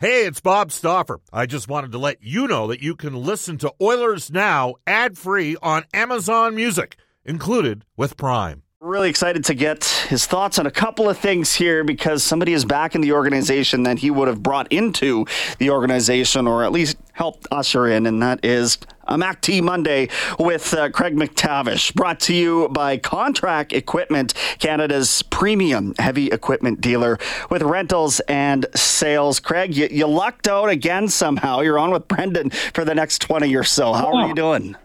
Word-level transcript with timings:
Hey, 0.00 0.26
it's 0.26 0.38
Bob 0.38 0.70
Stauffer. 0.70 1.18
I 1.32 1.46
just 1.46 1.66
wanted 1.66 1.90
to 1.90 1.98
let 1.98 2.22
you 2.22 2.46
know 2.46 2.68
that 2.68 2.80
you 2.80 2.94
can 2.94 3.16
listen 3.16 3.58
to 3.58 3.74
Oilers 3.82 4.30
Now 4.30 4.76
ad 4.86 5.18
free 5.18 5.56
on 5.60 5.86
Amazon 5.92 6.54
Music, 6.54 6.96
included 7.24 7.84
with 7.96 8.16
Prime. 8.16 8.62
Really 8.80 9.10
excited 9.10 9.44
to 9.46 9.54
get 9.54 9.82
his 10.08 10.24
thoughts 10.24 10.56
on 10.60 10.68
a 10.68 10.70
couple 10.70 11.10
of 11.10 11.18
things 11.18 11.52
here 11.52 11.82
because 11.82 12.22
somebody 12.22 12.52
is 12.52 12.64
back 12.64 12.94
in 12.94 13.00
the 13.00 13.10
organization 13.10 13.82
that 13.82 13.98
he 13.98 14.08
would 14.08 14.28
have 14.28 14.40
brought 14.40 14.72
into 14.72 15.26
the 15.58 15.70
organization 15.70 16.46
or 16.46 16.62
at 16.62 16.70
least 16.70 16.96
helped 17.10 17.48
usher 17.50 17.88
in, 17.88 18.06
and 18.06 18.22
that 18.22 18.44
is 18.44 18.78
a 19.08 19.18
Mac 19.18 19.40
T 19.40 19.60
Monday 19.60 20.08
with 20.38 20.72
uh, 20.74 20.90
Craig 20.90 21.16
MacTavish, 21.16 21.94
brought 21.94 22.20
to 22.20 22.34
you 22.34 22.68
by 22.68 22.98
Contract 22.98 23.72
Equipment, 23.72 24.34
Canada's 24.58 25.22
premium 25.22 25.94
heavy 25.98 26.26
equipment 26.28 26.80
dealer 26.80 27.18
with 27.50 27.62
rentals 27.62 28.20
and 28.20 28.66
sales. 28.74 29.40
Craig, 29.40 29.74
you, 29.74 29.88
you 29.90 30.06
lucked 30.06 30.46
out 30.46 30.68
again 30.68 31.08
somehow. 31.08 31.60
You're 31.60 31.78
on 31.78 31.90
with 31.90 32.06
Brendan 32.06 32.50
for 32.50 32.84
the 32.84 32.94
next 32.94 33.22
20 33.22 33.54
or 33.56 33.64
so. 33.64 33.92
How 33.92 34.14
are 34.14 34.28
you 34.28 34.34
doing? 34.34 34.76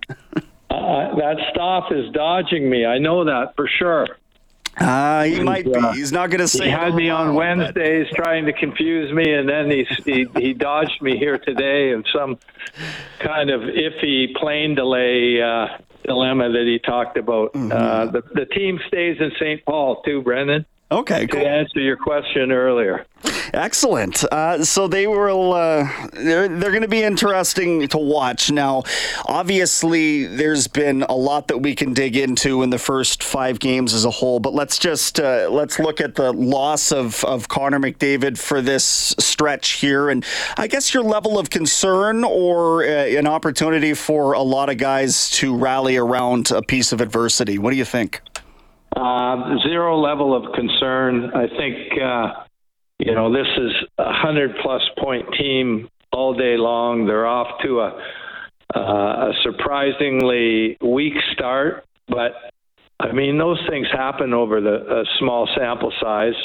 Uh, 0.70 1.16
that 1.16 1.38
Stauff 1.54 1.92
is 1.92 2.12
dodging 2.14 2.70
me. 2.70 2.86
I 2.86 2.98
know 2.98 3.26
that 3.26 3.56
for 3.56 3.70
sure. 3.80 4.08
Uh, 4.78 5.24
he 5.24 5.40
might 5.42 5.66
be. 5.66 5.80
He's 5.94 6.12
not 6.12 6.30
going 6.30 6.40
to 6.40 6.48
say. 6.48 6.66
He 6.66 6.72
had 6.72 6.96
me 6.96 7.10
on 7.10 7.36
Wednesdays 7.36 8.08
trying 8.16 8.46
to 8.46 8.54
confuse 8.54 9.12
me, 9.14 9.34
and 9.34 9.48
then 9.48 9.70
he, 9.70 9.86
he 10.04 10.28
he 10.36 10.54
dodged 10.54 11.02
me 11.02 11.18
here 11.18 11.38
today 11.38 11.92
in 11.92 12.04
some 12.14 12.40
kind 13.20 13.50
of 13.50 13.62
iffy 13.62 14.34
plane 14.36 14.74
delay 14.76 15.42
uh, 15.42 15.78
dilemma 16.04 16.50
that 16.52 16.66
he 16.66 16.80
talked 16.80 17.18
about. 17.18 17.54
Mm-hmm. 17.54 17.72
Uh, 17.72 18.06
the 18.08 18.24
the 18.34 18.46
team 18.46 18.80
stays 18.88 19.18
in 19.20 19.32
St. 19.40 19.64
Paul 19.66 20.02
too, 20.02 20.22
Brendan. 20.22 20.66
Okay, 20.92 21.28
cool. 21.28 21.42
To 21.42 21.48
answer 21.48 21.80
your 21.80 21.98
question 21.98 22.52
earlier. 22.52 23.06
Excellent. 23.54 24.24
Uh, 24.26 24.64
so 24.64 24.88
they 24.88 25.08
will. 25.08 25.54
Uh, 25.54 25.88
they're 26.14 26.48
they're 26.48 26.72
going 26.72 26.82
to 26.82 26.88
be 26.88 27.04
interesting 27.04 27.88
to 27.88 27.98
watch. 27.98 28.52
Now, 28.52 28.84
obviously, 29.26 30.26
there's 30.26 30.68
been 30.68 31.04
a 31.04 31.16
lot 31.16 31.48
that 31.48 31.58
we 31.60 31.76
can 31.76 31.94
dig 31.94 32.16
into 32.16 32.64
in 32.64 32.70
the 32.70 32.78
first 32.78 33.24
five 33.24 33.60
games 33.60 33.94
as 33.94 34.06
a 34.06 34.12
whole. 34.12 34.40
But 34.40 34.54
let's 34.54 34.78
just 34.78 35.20
uh, 35.20 35.50
let's 35.52 35.80
look 35.80 36.00
at 36.00 36.16
the 36.16 36.32
loss 36.32 36.92
of 36.92 37.24
of 37.26 37.48
Connor 37.48 37.80
McDavid 37.80 38.38
for 38.38 38.62
this 38.62 39.16
stretch 39.20 39.72
here, 39.72 40.10
and 40.10 40.26
I 40.58 40.68
guess 40.68 40.94
your 40.94 41.04
level 41.04 41.40
of 41.40 41.50
concern 41.50 42.24
or 42.24 42.84
uh, 42.84 42.88
an 42.88 43.28
opportunity 43.28 43.94
for 43.94 44.34
a 44.34 44.42
lot 44.42 44.70
of 44.70 44.78
guys 44.78 45.30
to 45.32 45.56
rally 45.56 45.98
around 45.98 46.52
a 46.52 46.62
piece 46.62 46.92
of 46.92 47.02
adversity. 47.02 47.58
What 47.58 47.72
do 47.72 47.78
you 47.78 47.86
think? 47.86 48.22
Uh, 48.96 49.58
zero 49.68 49.98
level 49.98 50.36
of 50.36 50.54
concern. 50.54 51.32
I 51.34 51.48
think, 51.48 52.02
uh, 52.02 52.43
you 53.06 53.14
know, 53.14 53.32
this 53.34 53.48
is 53.58 53.72
a 53.98 54.04
100 54.04 54.56
plus 54.62 54.82
point 54.98 55.26
team 55.38 55.90
all 56.12 56.34
day 56.34 56.56
long. 56.58 57.06
They're 57.06 57.28
off 57.28 57.62
to 57.64 57.82
a, 57.82 58.02
uh, 58.76 58.80
a 58.80 59.34
surprisingly 59.44 60.78
weak 60.82 61.14
start, 61.34 61.86
but 62.08 62.32
I 63.00 63.12
mean, 63.12 63.38
those 63.38 63.60
things 63.70 63.88
happen 63.92 64.34
over 64.34 64.62
the 64.62 65.06
small 65.20 65.50
sample 65.58 65.92
size. 66.02 66.36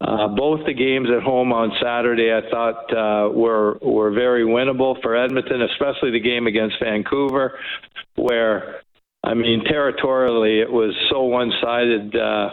Uh, 0.00 0.28
both 0.28 0.66
the 0.66 0.74
games 0.74 1.08
at 1.16 1.22
home 1.22 1.52
on 1.52 1.70
Saturday, 1.80 2.32
I 2.34 2.50
thought 2.50 2.92
uh, 2.92 3.30
were 3.30 3.78
were 3.80 4.10
very 4.10 4.44
winnable 4.44 5.00
for 5.00 5.16
Edmonton, 5.16 5.62
especially 5.62 6.10
the 6.10 6.20
game 6.20 6.46
against 6.48 6.76
Vancouver, 6.82 7.58
where 8.16 8.82
I 9.22 9.34
mean, 9.34 9.62
territorially, 9.64 10.60
it 10.60 10.70
was 10.70 10.94
so 11.08 11.22
one 11.22 11.52
sided. 11.62 12.16
Uh, 12.16 12.50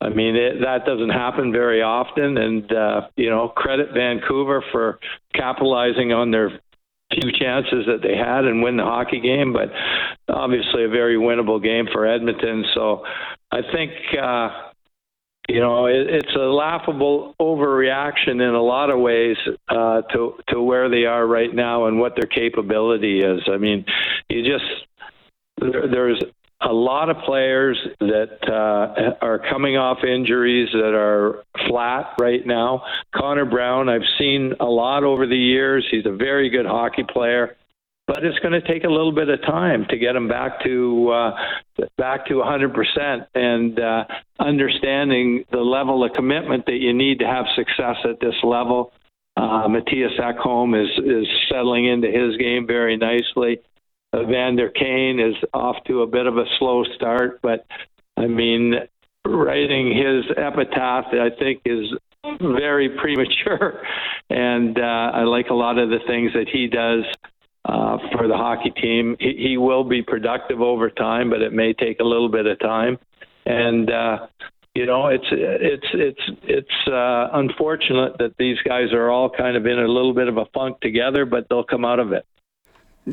I 0.00 0.10
mean, 0.10 0.36
it, 0.36 0.60
that 0.60 0.84
doesn't 0.84 1.10
happen 1.10 1.52
very 1.52 1.82
often. 1.82 2.36
And, 2.36 2.72
uh, 2.72 3.08
you 3.16 3.30
know, 3.30 3.48
credit 3.48 3.88
Vancouver 3.94 4.62
for 4.72 4.98
capitalizing 5.34 6.12
on 6.12 6.30
their 6.30 6.60
few 7.12 7.32
chances 7.32 7.86
that 7.86 8.02
they 8.02 8.16
had 8.16 8.44
and 8.44 8.62
win 8.62 8.76
the 8.76 8.84
hockey 8.84 9.20
game. 9.20 9.52
But 9.52 9.70
obviously, 10.28 10.84
a 10.84 10.88
very 10.88 11.16
winnable 11.16 11.62
game 11.62 11.86
for 11.92 12.06
Edmonton. 12.06 12.64
So 12.74 13.04
I 13.50 13.60
think. 13.72 13.92
Uh, 14.20 14.48
you 15.48 15.60
know, 15.60 15.86
it, 15.86 16.08
it's 16.08 16.34
a 16.34 16.40
laughable 16.40 17.34
overreaction 17.40 18.32
in 18.32 18.54
a 18.54 18.62
lot 18.62 18.90
of 18.90 18.98
ways 18.98 19.36
uh, 19.68 20.02
to 20.12 20.34
to 20.48 20.60
where 20.60 20.88
they 20.88 21.04
are 21.04 21.26
right 21.26 21.54
now 21.54 21.86
and 21.86 22.00
what 22.00 22.16
their 22.16 22.26
capability 22.26 23.20
is. 23.20 23.42
I 23.46 23.56
mean, 23.56 23.84
you 24.28 24.42
just 24.42 24.64
there, 25.58 25.88
there's 25.88 26.22
a 26.60 26.72
lot 26.72 27.10
of 27.10 27.18
players 27.24 27.78
that 28.00 28.38
uh, 28.48 29.14
are 29.20 29.40
coming 29.50 29.76
off 29.76 29.98
injuries 30.04 30.68
that 30.72 30.94
are 30.94 31.44
flat 31.68 32.14
right 32.18 32.46
now. 32.46 32.82
Connor 33.14 33.44
Brown, 33.44 33.88
I've 33.88 34.06
seen 34.18 34.54
a 34.58 34.64
lot 34.64 35.04
over 35.04 35.26
the 35.26 35.36
years. 35.36 35.86
He's 35.90 36.06
a 36.06 36.16
very 36.16 36.48
good 36.48 36.64
hockey 36.64 37.04
player, 37.06 37.56
but 38.06 38.24
it's 38.24 38.38
going 38.38 38.58
to 38.58 38.66
take 38.66 38.84
a 38.84 38.88
little 38.88 39.12
bit 39.12 39.28
of 39.28 39.42
time 39.42 39.84
to 39.90 39.98
get 39.98 40.16
him 40.16 40.28
back 40.28 40.64
to 40.64 41.10
uh, 41.10 41.30
back 41.98 42.26
to 42.28 42.34
100% 42.34 43.26
and 43.34 43.78
uh, 43.78 44.04
understanding 44.40 45.44
the 45.52 45.58
level 45.58 46.04
of 46.04 46.12
commitment 46.14 46.64
that 46.66 46.78
you 46.80 46.94
need 46.94 47.18
to 47.18 47.26
have 47.26 47.44
success 47.54 47.96
at 48.08 48.18
this 48.20 48.34
level. 48.42 48.92
Uh, 49.36 49.68
Mattias 49.68 50.18
Ekholm 50.18 50.74
is 50.82 50.88
is 51.04 51.26
settling 51.50 51.84
into 51.84 52.08
his 52.08 52.38
game 52.38 52.66
very 52.66 52.96
nicely. 52.96 53.60
Evander 54.16 54.70
Kane 54.70 55.20
is 55.20 55.34
off 55.52 55.76
to 55.86 56.02
a 56.02 56.06
bit 56.06 56.26
of 56.26 56.36
a 56.36 56.44
slow 56.58 56.84
start, 56.94 57.40
but 57.42 57.66
I 58.16 58.26
mean, 58.26 58.74
writing 59.26 59.94
his 59.96 60.24
epitaph, 60.36 61.06
I 61.12 61.30
think, 61.38 61.62
is 61.64 61.92
very 62.40 62.90
premature. 62.90 63.82
And 64.28 64.76
uh, 64.76 64.82
I 65.14 65.22
like 65.22 65.50
a 65.50 65.54
lot 65.54 65.78
of 65.78 65.88
the 65.88 66.00
things 66.04 66.32
that 66.32 66.48
he 66.52 66.66
does 66.66 67.04
uh, 67.64 67.98
for 68.10 68.26
the 68.26 68.36
hockey 68.36 68.70
team. 68.70 69.16
He, 69.20 69.50
he 69.50 69.56
will 69.56 69.84
be 69.84 70.02
productive 70.02 70.60
over 70.60 70.90
time, 70.90 71.30
but 71.30 71.42
it 71.42 71.52
may 71.52 71.72
take 71.74 72.00
a 72.00 72.04
little 72.04 72.28
bit 72.28 72.44
of 72.46 72.58
time. 72.58 72.98
And 73.44 73.88
uh, 73.88 74.26
you 74.74 74.84
know, 74.84 75.06
it's 75.06 75.26
it's 75.30 75.86
it's 75.94 76.38
it's 76.42 76.88
uh, 76.88 77.28
unfortunate 77.34 78.18
that 78.18 78.34
these 78.36 78.58
guys 78.66 78.92
are 78.92 79.10
all 79.10 79.30
kind 79.30 79.56
of 79.56 79.64
in 79.64 79.78
a 79.78 79.86
little 79.86 80.12
bit 80.12 80.26
of 80.26 80.38
a 80.38 80.46
funk 80.52 80.80
together, 80.80 81.24
but 81.24 81.48
they'll 81.48 81.62
come 81.62 81.84
out 81.84 82.00
of 82.00 82.12
it. 82.12 82.26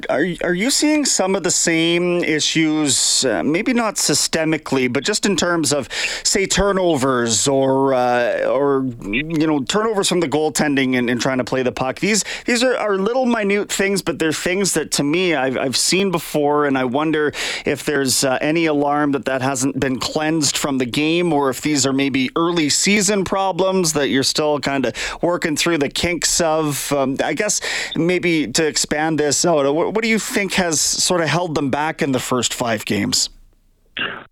Are 0.09 0.25
are 0.43 0.55
you 0.55 0.71
seeing 0.71 1.05
some 1.05 1.35
of 1.35 1.43
the 1.43 1.51
same 1.51 2.23
issues? 2.23 3.23
Uh, 3.23 3.43
maybe 3.43 3.73
not 3.73 3.95
systemically, 3.95 4.91
but 4.91 5.03
just 5.03 5.23
in 5.23 5.35
terms 5.35 5.71
of, 5.71 5.87
say, 6.23 6.47
turnovers 6.47 7.47
or 7.47 7.93
uh, 7.93 8.43
or 8.45 8.85
you 9.03 9.45
know 9.45 9.61
turnovers 9.63 10.09
from 10.09 10.19
the 10.19 10.27
goaltending 10.27 10.97
and, 10.97 11.11
and, 11.11 11.21
trying 11.21 11.37
to 11.37 11.43
play 11.43 11.61
the 11.61 11.71
puck. 11.71 11.99
These 11.99 12.25
these 12.45 12.63
are, 12.63 12.75
are 12.75 12.97
little 12.97 13.27
minute 13.27 13.71
things, 13.71 14.01
but 14.01 14.17
they're 14.17 14.33
things 14.33 14.73
that 14.73 14.89
to 14.93 15.03
me 15.03 15.35
I've 15.35 15.59
I've 15.59 15.77
seen 15.77 16.09
before, 16.09 16.65
and 16.65 16.75
I 16.75 16.85
wonder 16.85 17.31
if 17.63 17.85
there's 17.85 18.23
uh, 18.23 18.39
any 18.41 18.65
alarm 18.65 19.11
that 19.11 19.25
that 19.25 19.43
hasn't 19.43 19.79
been 19.79 19.99
cleansed 19.99 20.57
from 20.57 20.79
the 20.79 20.87
game, 20.87 21.31
or 21.31 21.51
if 21.51 21.61
these 21.61 21.85
are 21.85 21.93
maybe 21.93 22.31
early 22.35 22.69
season 22.69 23.23
problems 23.23 23.93
that 23.93 24.09
you're 24.09 24.23
still 24.23 24.59
kind 24.59 24.87
of 24.87 24.95
working 25.21 25.55
through 25.55 25.77
the 25.77 25.89
kinks 25.89 26.41
of. 26.41 26.91
Um, 26.91 27.17
I 27.23 27.35
guess 27.35 27.61
maybe 27.95 28.47
to 28.47 28.65
expand 28.65 29.19
this 29.19 29.45
out 29.45 29.67
what, 29.91 30.03
do 30.03 30.09
you 30.09 30.19
think 30.19 30.53
has 30.53 30.79
sort 30.79 31.21
of 31.21 31.27
held 31.27 31.55
them 31.55 31.69
back 31.69 32.01
in 32.01 32.11
the 32.11 32.19
first 32.19 32.53
five 32.53 32.85
games? 32.85 33.29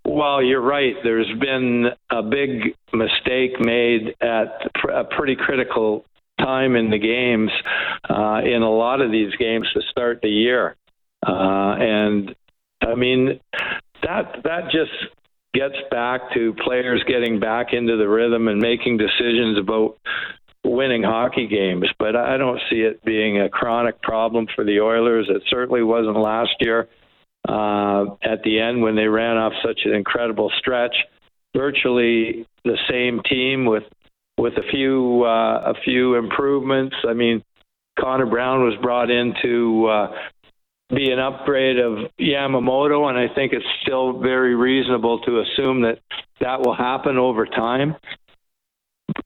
Well, 0.06 0.41
you're 0.41 0.62
right. 0.62 0.95
There's 1.03 1.31
been 1.39 1.88
a 2.09 2.22
big 2.22 2.75
mistake 2.94 3.59
made 3.59 4.16
at 4.19 4.69
a 4.91 5.03
pretty 5.03 5.35
critical 5.35 6.06
time 6.39 6.75
in 6.75 6.89
the 6.89 6.97
games, 6.97 7.51
uh, 8.09 8.41
in 8.44 8.62
a 8.62 8.69
lot 8.69 9.01
of 9.01 9.12
these 9.12 9.34
games 9.35 9.67
to 9.73 9.81
start 9.89 10.22
the 10.22 10.29
year. 10.29 10.75
Uh, 11.25 11.75
and 11.79 12.35
I 12.81 12.95
mean, 12.95 13.39
that 14.03 14.41
that 14.44 14.72
just 14.72 14.91
gets 15.53 15.75
back 15.91 16.33
to 16.33 16.53
players 16.66 17.03
getting 17.07 17.39
back 17.39 17.73
into 17.73 17.97
the 17.97 18.07
rhythm 18.07 18.47
and 18.47 18.59
making 18.59 18.97
decisions 18.97 19.57
about 19.57 19.97
winning 20.63 21.03
hockey 21.03 21.47
games, 21.47 21.88
but 21.97 22.16
I 22.16 22.38
don't 22.38 22.59
see 22.69 22.81
it 22.81 23.03
being 23.03 23.41
a 23.41 23.49
chronic 23.49 24.01
problem 24.01 24.47
for 24.56 24.63
the 24.63 24.80
Oilers. 24.80 25.27
It 25.30 25.44
certainly 25.50 25.83
wasn't 25.83 26.18
last 26.18 26.51
year 26.59 26.88
uh, 27.47 28.06
at 28.24 28.44
the 28.44 28.59
end 28.59 28.81
when 28.81 28.95
they 28.95 29.07
ran 29.07 29.38
off 29.38 29.53
such 29.65 29.81
an 29.86 29.94
incredible 29.94 30.51
stretch. 30.59 30.95
Virtually 31.56 32.47
the 32.63 32.77
same 32.89 33.21
team 33.30 33.65
with 33.65 33.83
with 34.38 34.53
a 34.53 34.63
few 34.71 35.24
uh, 35.24 35.71
a 35.71 35.74
few 35.83 36.15
improvements. 36.15 36.95
I 37.07 37.13
mean, 37.13 37.44
Connor 38.00 38.25
Brown 38.25 38.62
was 38.62 38.75
brought 38.81 39.12
in 39.12 39.33
to 39.41 39.86
uh, 39.88 40.07
be 40.94 41.12
an 41.12 41.19
upgrade 41.19 41.80
of 41.80 42.09
Yamamoto, 42.19 43.09
and 43.09 43.18
I 43.18 43.33
think 43.33 43.53
it's 43.53 43.65
still 43.81 44.19
very 44.19 44.56
reasonable 44.56 45.19
to 45.21 45.41
assume 45.41 45.81
that 45.81 46.00
that 46.39 46.62
will 46.62 46.75
happen 46.75 47.18
over 47.18 47.45
time. 47.45 47.95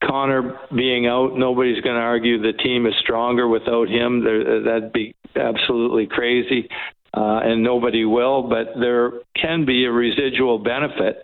Connor 0.04 0.58
being 0.74 1.06
out, 1.06 1.36
nobody's 1.36 1.80
going 1.82 1.96
to 1.96 2.02
argue 2.02 2.40
the 2.40 2.52
team 2.52 2.86
is 2.86 2.94
stronger 3.00 3.48
without 3.48 3.88
him. 3.88 4.24
There, 4.24 4.62
that'd 4.62 4.92
be 4.92 5.14
absolutely 5.34 6.06
crazy, 6.06 6.68
uh, 7.14 7.40
and 7.42 7.62
nobody 7.62 8.04
will. 8.04 8.42
But 8.42 8.78
there 8.80 9.12
can 9.40 9.64
be 9.64 9.84
a 9.84 9.90
residual 9.90 10.58
benefit 10.58 11.22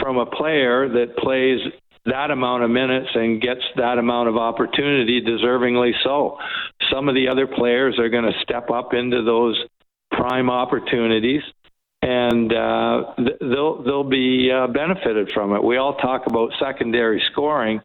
from 0.00 0.18
a 0.18 0.26
player 0.26 0.88
that 0.88 1.16
plays 1.16 1.60
that 2.06 2.30
amount 2.30 2.62
of 2.62 2.70
minutes 2.70 3.08
and 3.14 3.40
gets 3.40 3.60
that 3.76 3.98
amount 3.98 4.28
of 4.28 4.36
opportunity, 4.36 5.20
deservingly 5.20 5.92
so. 6.02 6.38
Some 6.90 7.08
of 7.08 7.14
the 7.14 7.28
other 7.28 7.46
players 7.46 7.98
are 7.98 8.08
going 8.08 8.24
to 8.24 8.38
step 8.42 8.70
up 8.70 8.94
into 8.94 9.22
those 9.22 9.62
prime 10.10 10.48
opportunities 10.48 11.42
and 12.02 12.52
uh, 12.52 13.14
they'll 13.40 13.82
they'll 13.82 14.08
be 14.08 14.50
uh, 14.50 14.66
benefited 14.68 15.30
from 15.32 15.54
it. 15.54 15.62
We 15.62 15.76
all 15.76 15.96
talk 15.96 16.26
about 16.26 16.50
secondary 16.60 17.22
scoring, 17.32 17.80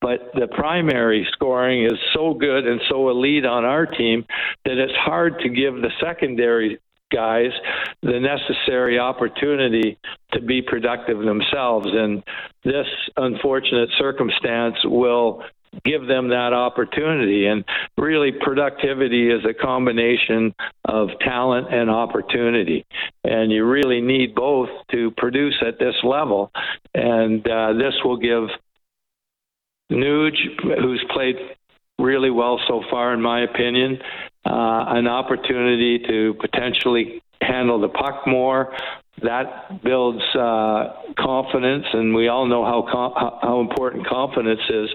but 0.00 0.30
the 0.34 0.48
primary 0.48 1.26
scoring 1.32 1.84
is 1.84 1.98
so 2.14 2.34
good 2.34 2.66
and 2.66 2.80
so 2.88 3.10
elite 3.10 3.44
on 3.44 3.64
our 3.64 3.86
team 3.86 4.24
that 4.64 4.78
it's 4.78 4.96
hard 4.96 5.40
to 5.40 5.48
give 5.48 5.74
the 5.74 5.90
secondary 6.00 6.78
guys 7.12 7.50
the 8.02 8.18
necessary 8.20 8.98
opportunity 8.98 9.98
to 10.32 10.40
be 10.40 10.62
productive 10.62 11.18
themselves. 11.18 11.88
And 11.90 12.22
this 12.64 12.86
unfortunate 13.16 13.90
circumstance 13.98 14.76
will 14.84 15.42
give 15.84 16.06
them 16.06 16.28
that 16.28 16.52
opportunity. 16.52 17.46
And 17.46 17.64
really, 17.96 18.32
productivity 18.32 19.30
is 19.30 19.44
a 19.44 19.54
combination 19.54 20.54
of 20.84 21.08
talent 21.20 21.72
and 21.72 21.90
opportunity. 21.90 22.84
And 23.24 23.50
you 23.52 23.64
really 23.64 24.00
need 24.00 24.34
both 24.34 24.68
to 24.90 25.10
produce 25.12 25.56
at 25.66 25.78
this 25.78 25.94
level. 26.02 26.50
And 26.94 27.46
uh, 27.46 27.74
this 27.74 27.94
will 28.04 28.16
give 28.16 28.48
Nuge, 29.90 30.38
who's 30.80 31.04
played 31.12 31.36
really 31.98 32.30
well 32.30 32.60
so 32.66 32.82
far, 32.90 33.12
in 33.12 33.20
my 33.20 33.42
opinion, 33.42 33.98
uh, 34.46 34.84
an 34.88 35.06
opportunity 35.06 35.98
to 35.98 36.34
potentially 36.40 37.22
handle 37.50 37.80
the 37.80 37.88
puck 37.88 38.26
more, 38.26 38.72
that 39.22 39.82
builds 39.82 40.22
uh, 40.34 40.94
confidence, 41.18 41.84
and 41.92 42.14
we 42.14 42.28
all 42.28 42.46
know 42.46 42.64
how 42.64 42.86
com- 42.90 43.38
how 43.42 43.60
important 43.60 44.06
confidence 44.06 44.60
is 44.70 44.88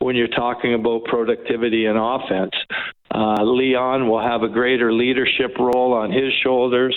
when 0.00 0.16
you're 0.16 0.28
talking 0.28 0.74
about 0.74 1.04
productivity 1.04 1.86
and 1.86 1.98
offense. 1.98 2.52
Uh, 3.14 3.42
Leon 3.42 4.08
will 4.08 4.20
have 4.20 4.42
a 4.42 4.48
greater 4.48 4.92
leadership 4.92 5.56
role 5.58 5.92
on 5.92 6.10
his 6.10 6.32
shoulders, 6.42 6.96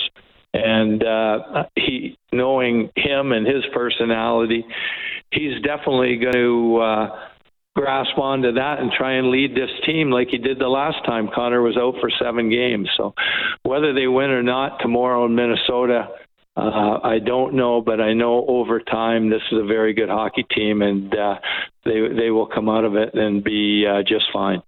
and 0.54 1.04
uh, 1.04 1.64
he, 1.76 2.18
knowing 2.32 2.90
him 2.96 3.32
and 3.32 3.46
his 3.46 3.64
personality, 3.72 4.64
he's 5.30 5.60
definitely 5.62 6.16
going 6.16 6.34
to. 6.34 6.76
Uh, 6.78 7.18
grasp 7.74 8.18
onto 8.18 8.52
that 8.52 8.80
and 8.80 8.92
try 8.92 9.14
and 9.14 9.30
lead 9.30 9.54
this 9.54 9.70
team 9.86 10.10
like 10.10 10.28
he 10.28 10.38
did 10.38 10.58
the 10.58 10.68
last 10.68 11.04
time 11.06 11.28
Connor 11.34 11.62
was 11.62 11.76
out 11.76 11.94
for 12.00 12.10
seven 12.22 12.50
games. 12.50 12.88
So 12.96 13.14
whether 13.62 13.92
they 13.94 14.06
win 14.06 14.30
or 14.30 14.42
not 14.42 14.78
tomorrow 14.80 15.24
in 15.24 15.34
Minnesota, 15.34 16.08
uh, 16.54 16.98
I 17.02 17.18
don't 17.24 17.54
know, 17.54 17.80
but 17.80 18.00
I 18.00 18.12
know 18.12 18.44
over 18.46 18.78
time 18.78 19.30
this 19.30 19.40
is 19.50 19.58
a 19.58 19.64
very 19.64 19.94
good 19.94 20.10
hockey 20.10 20.44
team, 20.54 20.82
and 20.82 21.14
uh, 21.14 21.36
they 21.84 22.08
they 22.14 22.30
will 22.30 22.46
come 22.46 22.68
out 22.68 22.84
of 22.84 22.94
it 22.94 23.14
and 23.14 23.42
be 23.42 23.86
uh, 23.86 24.02
just 24.02 24.26
fine. 24.32 24.62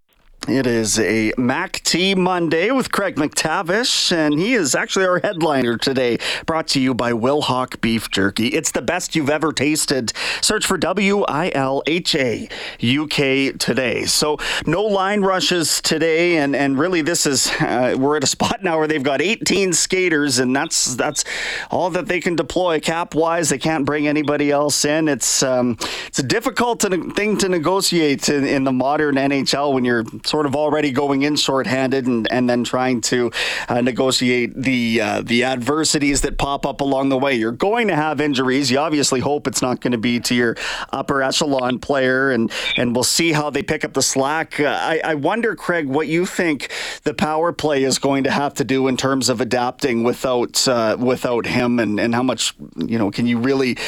It 0.46 0.66
is 0.66 0.98
a 0.98 1.32
Mac 1.38 1.80
T 1.84 2.14
Monday 2.14 2.70
with 2.70 2.92
Craig 2.92 3.16
MacTavish, 3.16 4.12
and 4.12 4.38
he 4.38 4.52
is 4.52 4.74
actually 4.74 5.06
our 5.06 5.18
headliner 5.18 5.78
today. 5.78 6.18
Brought 6.44 6.68
to 6.68 6.80
you 6.80 6.92
by 6.92 7.12
Wilhauk 7.12 7.80
Beef 7.80 8.10
Jerky. 8.10 8.48
It's 8.48 8.70
the 8.70 8.82
best 8.82 9.16
you've 9.16 9.30
ever 9.30 9.54
tasted. 9.54 10.12
Search 10.42 10.66
for 10.66 10.76
W 10.76 11.22
I 11.22 11.50
L 11.54 11.82
H 11.86 12.14
A 12.14 12.50
UK 12.82 13.56
today. 13.58 14.04
So 14.04 14.36
no 14.66 14.82
line 14.82 15.22
rushes 15.22 15.80
today, 15.80 16.36
and 16.36 16.54
and 16.54 16.78
really 16.78 17.00
this 17.00 17.24
is 17.24 17.50
uh, 17.60 17.96
we're 17.98 18.18
at 18.18 18.24
a 18.24 18.26
spot 18.26 18.62
now 18.62 18.76
where 18.76 18.86
they've 18.86 19.02
got 19.02 19.22
18 19.22 19.72
skaters, 19.72 20.38
and 20.40 20.54
that's 20.54 20.94
that's 20.94 21.24
all 21.70 21.88
that 21.90 22.06
they 22.06 22.20
can 22.20 22.36
deploy 22.36 22.80
cap 22.80 23.14
wise. 23.14 23.48
They 23.48 23.58
can't 23.58 23.86
bring 23.86 24.06
anybody 24.06 24.50
else 24.50 24.84
in. 24.84 25.08
It's 25.08 25.42
um, 25.42 25.78
it's 26.06 26.18
a 26.18 26.22
difficult 26.22 26.82
thing 26.82 27.38
to 27.38 27.48
negotiate 27.48 28.28
in, 28.28 28.44
in 28.44 28.64
the 28.64 28.72
modern 28.72 29.14
NHL 29.14 29.72
when 29.72 29.86
you're 29.86 30.04
sort 30.34 30.46
of 30.46 30.56
already 30.56 30.90
going 30.90 31.22
in 31.22 31.36
shorthanded 31.36 32.08
and, 32.08 32.26
and 32.32 32.50
then 32.50 32.64
trying 32.64 33.00
to 33.00 33.30
uh, 33.68 33.80
negotiate 33.80 34.52
the 34.60 35.00
uh, 35.00 35.22
the 35.22 35.44
adversities 35.44 36.22
that 36.22 36.36
pop 36.38 36.66
up 36.66 36.80
along 36.80 37.08
the 37.08 37.16
way. 37.16 37.34
You're 37.34 37.52
going 37.52 37.86
to 37.86 37.94
have 37.94 38.20
injuries. 38.20 38.68
You 38.68 38.78
obviously 38.78 39.20
hope 39.20 39.46
it's 39.46 39.62
not 39.62 39.80
going 39.80 39.92
to 39.92 39.98
be 39.98 40.18
to 40.18 40.34
your 40.34 40.56
upper 40.92 41.22
echelon 41.22 41.78
player, 41.78 42.32
and 42.32 42.50
and 42.76 42.96
we'll 42.96 43.04
see 43.04 43.30
how 43.30 43.48
they 43.50 43.62
pick 43.62 43.84
up 43.84 43.92
the 43.92 44.02
slack. 44.02 44.58
Uh, 44.58 44.64
I, 44.64 45.00
I 45.04 45.14
wonder, 45.14 45.54
Craig, 45.54 45.86
what 45.86 46.08
you 46.08 46.26
think 46.26 46.68
the 47.04 47.14
power 47.14 47.52
play 47.52 47.84
is 47.84 48.00
going 48.00 48.24
to 48.24 48.32
have 48.32 48.54
to 48.54 48.64
do 48.64 48.88
in 48.88 48.96
terms 48.96 49.28
of 49.28 49.40
adapting 49.40 50.02
without 50.02 50.66
uh, 50.66 50.96
without 50.98 51.46
him, 51.46 51.78
and, 51.78 52.00
and 52.00 52.12
how 52.12 52.24
much 52.24 52.54
you 52.74 52.98
know 52.98 53.12
can 53.12 53.28
you 53.28 53.38
really? 53.38 53.78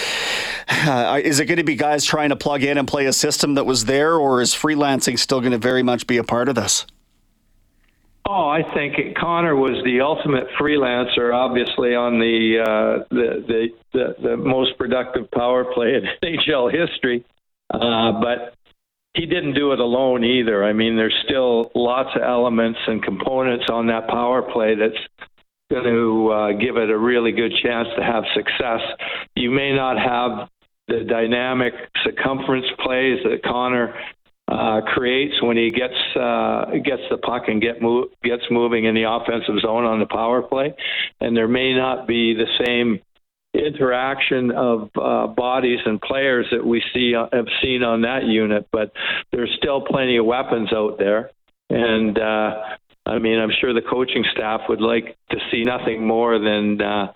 Uh, 0.68 1.20
is 1.24 1.40
it 1.40 1.46
going 1.46 1.58
to 1.58 1.64
be 1.64 1.74
guys 1.74 2.04
trying 2.04 2.28
to 2.28 2.36
plug 2.36 2.62
in 2.62 2.78
and 2.78 2.86
play 2.86 3.06
a 3.06 3.12
system 3.12 3.54
that 3.54 3.66
was 3.66 3.86
there, 3.86 4.14
or 4.14 4.40
is 4.40 4.54
freelancing 4.54 5.18
still 5.18 5.40
going 5.40 5.50
to 5.50 5.58
very 5.58 5.82
much 5.82 6.06
be 6.06 6.18
a 6.18 6.22
part? 6.22 6.35
Part 6.36 6.50
of 6.50 6.54
this? 6.54 6.84
Oh, 8.28 8.46
I 8.46 8.60
think 8.74 9.16
Connor 9.16 9.56
was 9.56 9.82
the 9.84 10.02
ultimate 10.02 10.48
freelancer, 10.60 11.32
obviously 11.32 11.94
on 11.94 12.18
the 12.18 12.58
uh, 12.60 13.04
the, 13.08 13.28
the, 13.48 13.68
the 13.94 14.28
the 14.28 14.36
most 14.36 14.76
productive 14.76 15.30
power 15.30 15.64
play 15.72 15.94
in 15.94 16.02
NHL 16.22 16.70
history. 16.70 17.24
Uh, 17.72 18.12
but 18.20 18.54
he 19.14 19.24
didn't 19.24 19.54
do 19.54 19.72
it 19.72 19.80
alone 19.80 20.24
either. 20.24 20.62
I 20.62 20.74
mean, 20.74 20.96
there's 20.96 21.16
still 21.24 21.70
lots 21.74 22.10
of 22.14 22.20
elements 22.22 22.80
and 22.86 23.02
components 23.02 23.64
on 23.72 23.86
that 23.86 24.06
power 24.08 24.42
play 24.42 24.74
that's 24.74 25.02
going 25.70 25.84
to 25.84 26.28
uh, 26.28 26.52
give 26.52 26.76
it 26.76 26.90
a 26.90 26.98
really 26.98 27.32
good 27.32 27.52
chance 27.62 27.88
to 27.96 28.04
have 28.04 28.24
success. 28.34 28.82
You 29.36 29.50
may 29.50 29.74
not 29.74 29.96
have 29.98 30.50
the 30.86 31.02
dynamic 31.08 31.72
circumference 32.04 32.66
plays 32.84 33.20
that 33.24 33.42
Connor 33.42 33.94
uh, 34.48 34.80
creates 34.82 35.42
when 35.42 35.56
he 35.56 35.70
gets 35.70 35.94
uh, 36.14 36.66
gets 36.84 37.02
the 37.10 37.18
puck 37.18 37.44
and 37.48 37.60
get 37.60 37.82
move, 37.82 38.08
gets 38.22 38.44
moving 38.50 38.84
in 38.84 38.94
the 38.94 39.02
offensive 39.02 39.60
zone 39.60 39.84
on 39.84 39.98
the 39.98 40.06
power 40.06 40.42
play, 40.42 40.74
and 41.20 41.36
there 41.36 41.48
may 41.48 41.74
not 41.74 42.06
be 42.06 42.34
the 42.34 42.46
same 42.64 43.00
interaction 43.54 44.52
of 44.52 44.90
uh, 45.00 45.26
bodies 45.26 45.80
and 45.84 46.00
players 46.00 46.46
that 46.52 46.64
we 46.64 46.82
see 46.94 47.14
uh, 47.14 47.26
have 47.32 47.46
seen 47.60 47.82
on 47.82 48.02
that 48.02 48.24
unit, 48.24 48.68
but 48.70 48.92
there's 49.32 49.50
still 49.56 49.80
plenty 49.80 50.16
of 50.16 50.24
weapons 50.24 50.72
out 50.72 50.96
there, 50.98 51.30
and 51.68 52.16
uh, 52.16 52.50
I 53.04 53.18
mean 53.18 53.40
I'm 53.40 53.52
sure 53.60 53.74
the 53.74 53.82
coaching 53.82 54.24
staff 54.32 54.60
would 54.68 54.80
like 54.80 55.16
to 55.30 55.38
see 55.50 55.62
nothing 55.62 56.06
more 56.06 56.38
than. 56.38 56.80
Uh, 56.80 57.12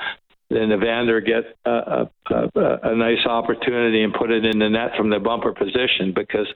than 0.52 0.72
Evander 0.72 1.20
get 1.20 1.44
a, 1.64 1.70
a, 1.70 2.10
a, 2.34 2.78
a 2.82 2.96
nice 2.96 3.24
opportunity 3.24 4.02
and 4.02 4.12
put 4.12 4.32
it 4.32 4.44
in 4.44 4.58
the 4.58 4.68
net 4.68 4.90
from 4.96 5.08
the 5.08 5.20
bumper 5.20 5.52
position 5.52 6.12
because 6.12 6.48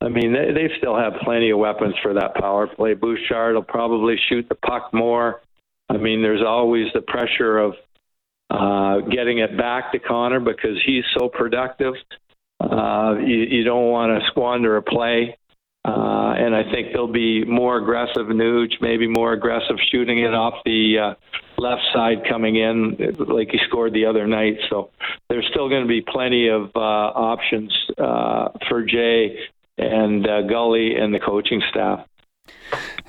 I 0.00 0.08
mean, 0.08 0.32
they, 0.32 0.52
they 0.52 0.70
still 0.78 0.96
have 0.96 1.14
plenty 1.22 1.50
of 1.50 1.58
weapons 1.58 1.94
for 2.02 2.14
that 2.14 2.34
power 2.36 2.66
play. 2.66 2.94
Bouchard 2.94 3.54
will 3.54 3.62
probably 3.62 4.16
shoot 4.28 4.48
the 4.48 4.54
puck 4.54 4.90
more. 4.92 5.40
I 5.88 5.96
mean, 5.96 6.22
there's 6.22 6.42
always 6.46 6.86
the 6.94 7.00
pressure 7.00 7.58
of 7.58 7.74
uh, 8.50 9.00
getting 9.08 9.38
it 9.38 9.56
back 9.56 9.92
to 9.92 9.98
Connor 9.98 10.40
because 10.40 10.80
he's 10.86 11.04
so 11.18 11.28
productive. 11.28 11.94
Uh, 12.60 13.16
you, 13.20 13.36
you 13.36 13.64
don't 13.64 13.90
want 13.90 14.20
to 14.20 14.26
squander 14.28 14.76
a 14.76 14.82
play. 14.82 15.36
Uh, 15.84 16.34
and 16.36 16.54
I 16.54 16.70
think 16.70 16.92
they'll 16.92 17.06
be 17.10 17.44
more 17.44 17.78
aggressive 17.78 18.26
Nuge, 18.26 18.74
maybe 18.80 19.06
more 19.06 19.32
aggressive 19.32 19.76
shooting 19.90 20.18
it 20.18 20.34
off 20.34 20.54
the 20.64 20.98
uh, 20.98 21.14
left 21.56 21.82
side 21.94 22.18
coming 22.28 22.56
in, 22.56 22.96
like 23.18 23.48
he 23.50 23.58
scored 23.68 23.94
the 23.94 24.04
other 24.04 24.26
night. 24.26 24.58
So 24.68 24.90
there's 25.28 25.46
still 25.50 25.68
going 25.68 25.82
to 25.82 25.88
be 25.88 26.02
plenty 26.02 26.48
of 26.48 26.70
uh, 26.74 26.78
options 26.78 27.72
uh, 27.96 28.48
for 28.68 28.84
Jay 28.84 29.38
and 29.78 30.26
uh, 30.26 30.42
Gully 30.42 30.96
and 30.96 31.14
the 31.14 31.20
coaching 31.20 31.62
staff. 31.70 32.06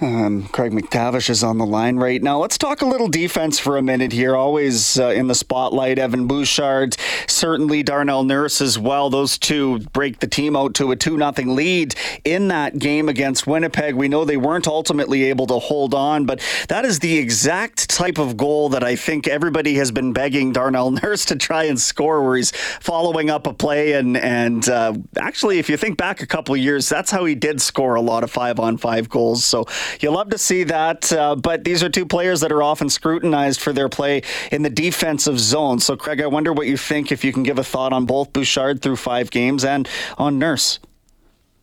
Um, 0.01 0.47
Craig 0.47 0.71
MacTavish 0.71 1.29
is 1.29 1.43
on 1.43 1.57
the 1.57 1.65
line 1.65 1.97
right 1.97 2.23
now. 2.23 2.39
Let's 2.39 2.57
talk 2.57 2.81
a 2.81 2.85
little 2.85 3.09
defense 3.09 3.59
for 3.59 3.75
a 3.75 3.81
minute 3.81 4.13
here. 4.13 4.33
Always 4.33 4.97
uh, 4.97 5.07
in 5.09 5.27
the 5.27 5.35
spotlight, 5.35 5.99
Evan 5.99 6.25
Bouchard, 6.25 6.95
certainly 7.27 7.83
Darnell 7.83 8.23
Nurse 8.23 8.61
as 8.61 8.79
well. 8.79 9.09
Those 9.09 9.37
two 9.37 9.79
break 9.91 10.19
the 10.19 10.27
team 10.27 10.55
out 10.55 10.73
to 10.75 10.91
a 10.91 10.95
2 10.95 11.17
0 11.17 11.31
lead 11.53 11.95
in 12.23 12.47
that 12.47 12.79
game 12.79 13.09
against 13.09 13.45
Winnipeg. 13.45 13.95
We 13.95 14.07
know 14.07 14.23
they 14.23 14.37
weren't 14.37 14.67
ultimately 14.67 15.23
able 15.25 15.47
to 15.47 15.59
hold 15.59 15.93
on, 15.93 16.25
but 16.25 16.41
that 16.69 16.85
is 16.85 16.99
the 16.99 17.17
exact 17.17 17.89
type 17.89 18.19
of 18.19 18.37
goal 18.37 18.69
that 18.69 18.85
I 18.85 18.95
think 18.95 19.27
everybody 19.27 19.75
has 19.75 19.91
been 19.91 20.13
begging 20.13 20.53
Darnell 20.53 20.91
Nurse 21.03 21.25
to 21.25 21.35
try 21.35 21.65
and 21.65 21.79
score, 21.79 22.23
where 22.23 22.37
he's 22.37 22.51
following 22.51 23.29
up 23.29 23.47
a 23.47 23.53
play. 23.53 23.93
And, 23.93 24.15
and 24.15 24.67
uh, 24.69 24.93
actually, 25.19 25.59
if 25.59 25.69
you 25.69 25.75
think 25.75 25.97
back 25.97 26.21
a 26.21 26.27
couple 26.27 26.55
years, 26.55 26.87
that's 26.87 27.11
how 27.11 27.25
he 27.25 27.35
did 27.35 27.61
score 27.61 27.95
a 27.95 28.01
lot 28.01 28.23
of 28.23 28.31
five 28.31 28.61
on 28.61 28.77
five 28.77 29.09
goals. 29.09 29.43
So 29.43 29.65
you 29.99 30.11
love 30.11 30.29
to 30.29 30.37
see 30.37 30.63
that. 30.65 31.11
Uh, 31.11 31.35
but 31.35 31.63
these 31.63 31.83
are 31.83 31.89
two 31.89 32.05
players 32.05 32.41
that 32.41 32.51
are 32.51 32.63
often 32.63 32.89
scrutinized 32.89 33.59
for 33.59 33.73
their 33.73 33.89
play 33.89 34.21
in 34.51 34.63
the 34.63 34.69
defensive 34.69 35.39
zone. 35.39 35.79
So, 35.79 35.95
Craig, 35.95 36.21
I 36.21 36.27
wonder 36.27 36.53
what 36.53 36.67
you 36.67 36.77
think 36.77 37.11
if 37.11 37.23
you 37.23 37.33
can 37.33 37.43
give 37.43 37.59
a 37.59 37.63
thought 37.63 37.93
on 37.93 38.05
both 38.05 38.33
Bouchard 38.33 38.81
through 38.81 38.97
five 38.97 39.31
games 39.31 39.63
and 39.65 39.87
on 40.17 40.39
Nurse. 40.39 40.79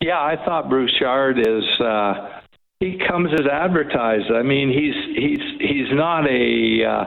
Yeah, 0.01 0.19
I 0.19 0.35
thought 0.45 0.69
Bouchard 0.69 1.39
is. 1.39 1.63
Uh, 1.79 2.41
he 2.79 2.99
comes 3.07 3.33
as 3.33 3.47
advertised. 3.51 4.31
I 4.31 4.43
mean, 4.43 4.69
he's 4.69 4.93
he's 5.15 5.39
he's 5.59 5.91
not 5.91 6.27
a. 6.29 6.85
Uh, 6.85 7.05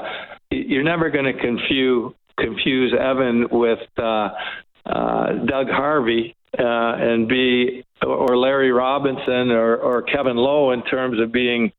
you're 0.51 0.83
never 0.83 1.11
going 1.11 1.27
to 1.27 1.33
confuse 1.33 2.13
confuse 2.39 2.93
Evan 2.99 3.47
with 3.51 3.87
uh, 3.99 4.31
uh, 4.87 5.33
Doug 5.47 5.69
Harvey 5.69 6.35
and 6.59 7.29
be 7.29 7.85
or 8.03 8.37
Larry 8.37 8.73
Robinson 8.73 9.51
or, 9.51 9.77
or 9.77 10.03
Kevin 10.03 10.37
Lowe 10.37 10.73
in 10.73 10.83
terms 10.83 11.21
of 11.21 11.33
being 11.33 11.73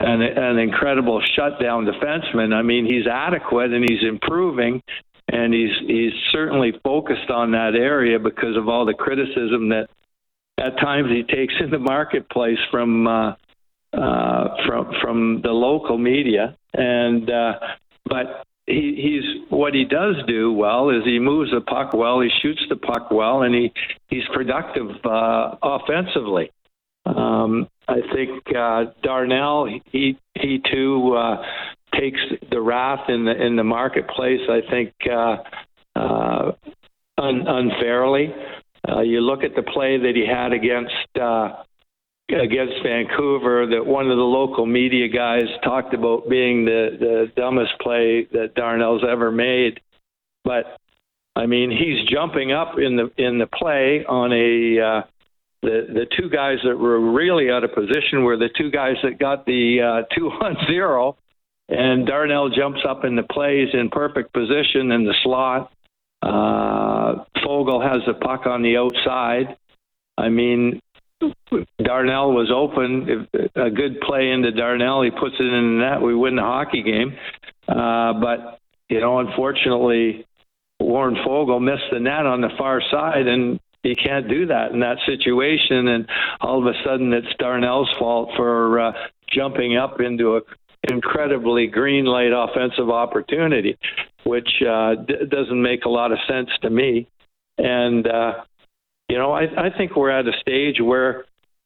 an, 0.00 0.22
an 0.22 0.58
incredible 0.58 1.20
shutdown 1.36 1.86
defenseman. 1.86 2.54
I 2.54 2.62
mean, 2.62 2.86
he's 2.86 3.06
adequate 3.06 3.72
and 3.72 3.84
he's 3.88 4.02
improving, 4.06 4.82
and 5.28 5.52
he's 5.52 5.76
he's 5.86 6.12
certainly 6.30 6.72
focused 6.82 7.30
on 7.30 7.52
that 7.52 7.74
area 7.74 8.18
because 8.18 8.56
of 8.56 8.68
all 8.68 8.86
the 8.86 8.94
criticism 8.94 9.68
that 9.70 9.88
at 10.58 10.78
times 10.78 11.10
he 11.10 11.22
takes 11.22 11.54
in 11.60 11.70
the 11.70 11.78
marketplace 11.78 12.58
from 12.70 13.06
uh, 13.06 13.34
uh, 13.92 14.66
from 14.66 14.92
from 15.00 15.40
the 15.42 15.52
local 15.52 15.98
media. 15.98 16.56
And 16.74 17.30
uh, 17.30 17.54
but 18.04 18.44
he, 18.68 18.94
he's 18.96 19.50
what 19.50 19.74
he 19.74 19.84
does 19.84 20.16
do 20.26 20.52
well 20.52 20.90
is 20.90 21.04
he 21.04 21.18
moves 21.18 21.50
the 21.50 21.60
puck 21.60 21.92
well, 21.92 22.20
he 22.20 22.28
shoots 22.42 22.62
the 22.68 22.76
puck 22.76 23.10
well, 23.10 23.42
and 23.42 23.54
he 23.54 23.72
he's 24.08 24.24
productive 24.32 24.90
uh, 25.04 25.56
offensively. 25.62 26.50
Um, 27.06 27.68
I 27.88 28.00
think 28.14 28.42
uh, 28.54 28.84
Darnell 29.02 29.66
he 29.90 30.18
he 30.34 30.60
too 30.70 31.14
uh, 31.16 31.42
takes 31.98 32.20
the 32.50 32.60
wrath 32.60 33.08
in 33.08 33.24
the 33.24 33.46
in 33.46 33.56
the 33.56 33.64
marketplace. 33.64 34.40
I 34.48 34.60
think 34.70 34.92
uh, 35.10 35.36
uh, 35.96 36.52
un, 37.16 37.46
unfairly. 37.46 38.34
Uh, 38.88 39.00
you 39.00 39.20
look 39.20 39.42
at 39.42 39.54
the 39.54 39.62
play 39.62 39.98
that 39.98 40.12
he 40.14 40.26
had 40.26 40.52
against 40.52 40.94
uh, 41.20 41.62
against 42.30 42.74
Vancouver 42.82 43.66
that 43.66 43.86
one 43.86 44.10
of 44.10 44.16
the 44.16 44.22
local 44.22 44.66
media 44.66 45.08
guys 45.08 45.46
talked 45.64 45.94
about 45.94 46.28
being 46.28 46.64
the 46.64 46.96
the 46.98 47.32
dumbest 47.36 47.72
play 47.80 48.26
that 48.32 48.54
Darnell's 48.54 49.02
ever 49.08 49.30
made. 49.32 49.80
But 50.44 50.78
I 51.34 51.46
mean, 51.46 51.70
he's 51.70 52.06
jumping 52.08 52.52
up 52.52 52.78
in 52.78 52.96
the 52.96 53.10
in 53.16 53.38
the 53.38 53.46
play 53.46 54.04
on 54.06 54.32
a 54.32 54.80
uh, 54.80 55.02
the 55.62 55.86
the 55.88 56.06
two 56.16 56.28
guys 56.28 56.58
that 56.64 56.76
were 56.76 57.00
really 57.00 57.50
out 57.50 57.64
of 57.64 57.72
position 57.74 58.24
were 58.24 58.36
the 58.36 58.50
two 58.56 58.70
guys 58.70 58.96
that 59.02 59.18
got 59.18 59.46
the 59.46 59.80
uh, 59.80 60.14
two 60.14 60.28
on 60.28 60.56
zero, 60.66 61.16
and 61.68 62.06
Darnell 62.06 62.50
jumps 62.50 62.80
up 62.86 63.04
in 63.04 63.16
the 63.16 63.22
plays 63.22 63.68
in 63.72 63.88
perfect 63.88 64.32
position 64.34 64.92
in 64.92 65.04
the 65.04 65.14
slot. 65.22 65.72
Uh, 66.20 67.24
Foegele 67.38 67.82
has 67.82 68.02
the 68.06 68.14
puck 68.14 68.46
on 68.46 68.62
the 68.62 68.76
outside. 68.76 69.56
I 70.18 70.28
mean, 70.28 70.82
Darnell 71.82 72.32
was 72.32 72.50
open. 72.54 73.26
If 73.32 73.50
a 73.56 73.70
good 73.70 74.00
play 74.00 74.30
into 74.30 74.52
Darnell, 74.52 75.02
he 75.02 75.10
puts 75.10 75.34
it 75.38 75.44
in 75.44 75.78
the 75.78 75.84
net. 75.84 76.02
We 76.02 76.14
win 76.14 76.36
the 76.36 76.42
hockey 76.42 76.82
game. 76.82 77.16
Uh, 77.66 78.12
but 78.14 78.60
you 78.88 79.00
know, 79.00 79.18
unfortunately, 79.18 80.26
Warren 80.80 81.16
Foegele 81.16 81.62
missed 81.62 81.90
the 81.92 82.00
net 82.00 82.26
on 82.26 82.40
the 82.40 82.50
far 82.56 82.80
side, 82.90 83.26
and 83.26 83.60
you 83.82 83.94
can't 83.94 84.28
do 84.28 84.46
that 84.46 84.72
in 84.72 84.80
that 84.80 84.98
situation. 85.06 85.88
And 85.88 86.08
all 86.40 86.58
of 86.58 86.66
a 86.66 86.78
sudden, 86.84 87.12
it's 87.12 87.26
Darnell's 87.38 87.90
fault 87.98 88.30
for 88.36 88.80
uh, 88.80 88.92
jumping 89.30 89.76
up 89.76 90.00
into 90.00 90.36
a 90.36 90.40
incredibly 90.90 91.66
green 91.66 92.04
light 92.04 92.32
offensive 92.32 92.88
opportunity, 92.88 93.76
which 94.24 94.48
uh, 94.62 94.94
d- 94.94 95.26
doesn't 95.28 95.60
make 95.60 95.84
a 95.84 95.88
lot 95.88 96.12
of 96.12 96.18
sense 96.28 96.48
to 96.62 96.70
me. 96.70 97.08
And 97.58 98.06
uh, 98.06 98.44
you 99.08 99.16
know, 99.16 99.32
I, 99.32 99.42
I 99.42 99.76
think 99.76 99.96
we're 99.96 100.10
at 100.10 100.26
a 100.26 100.32
stage 100.40 100.76
where 100.80 101.24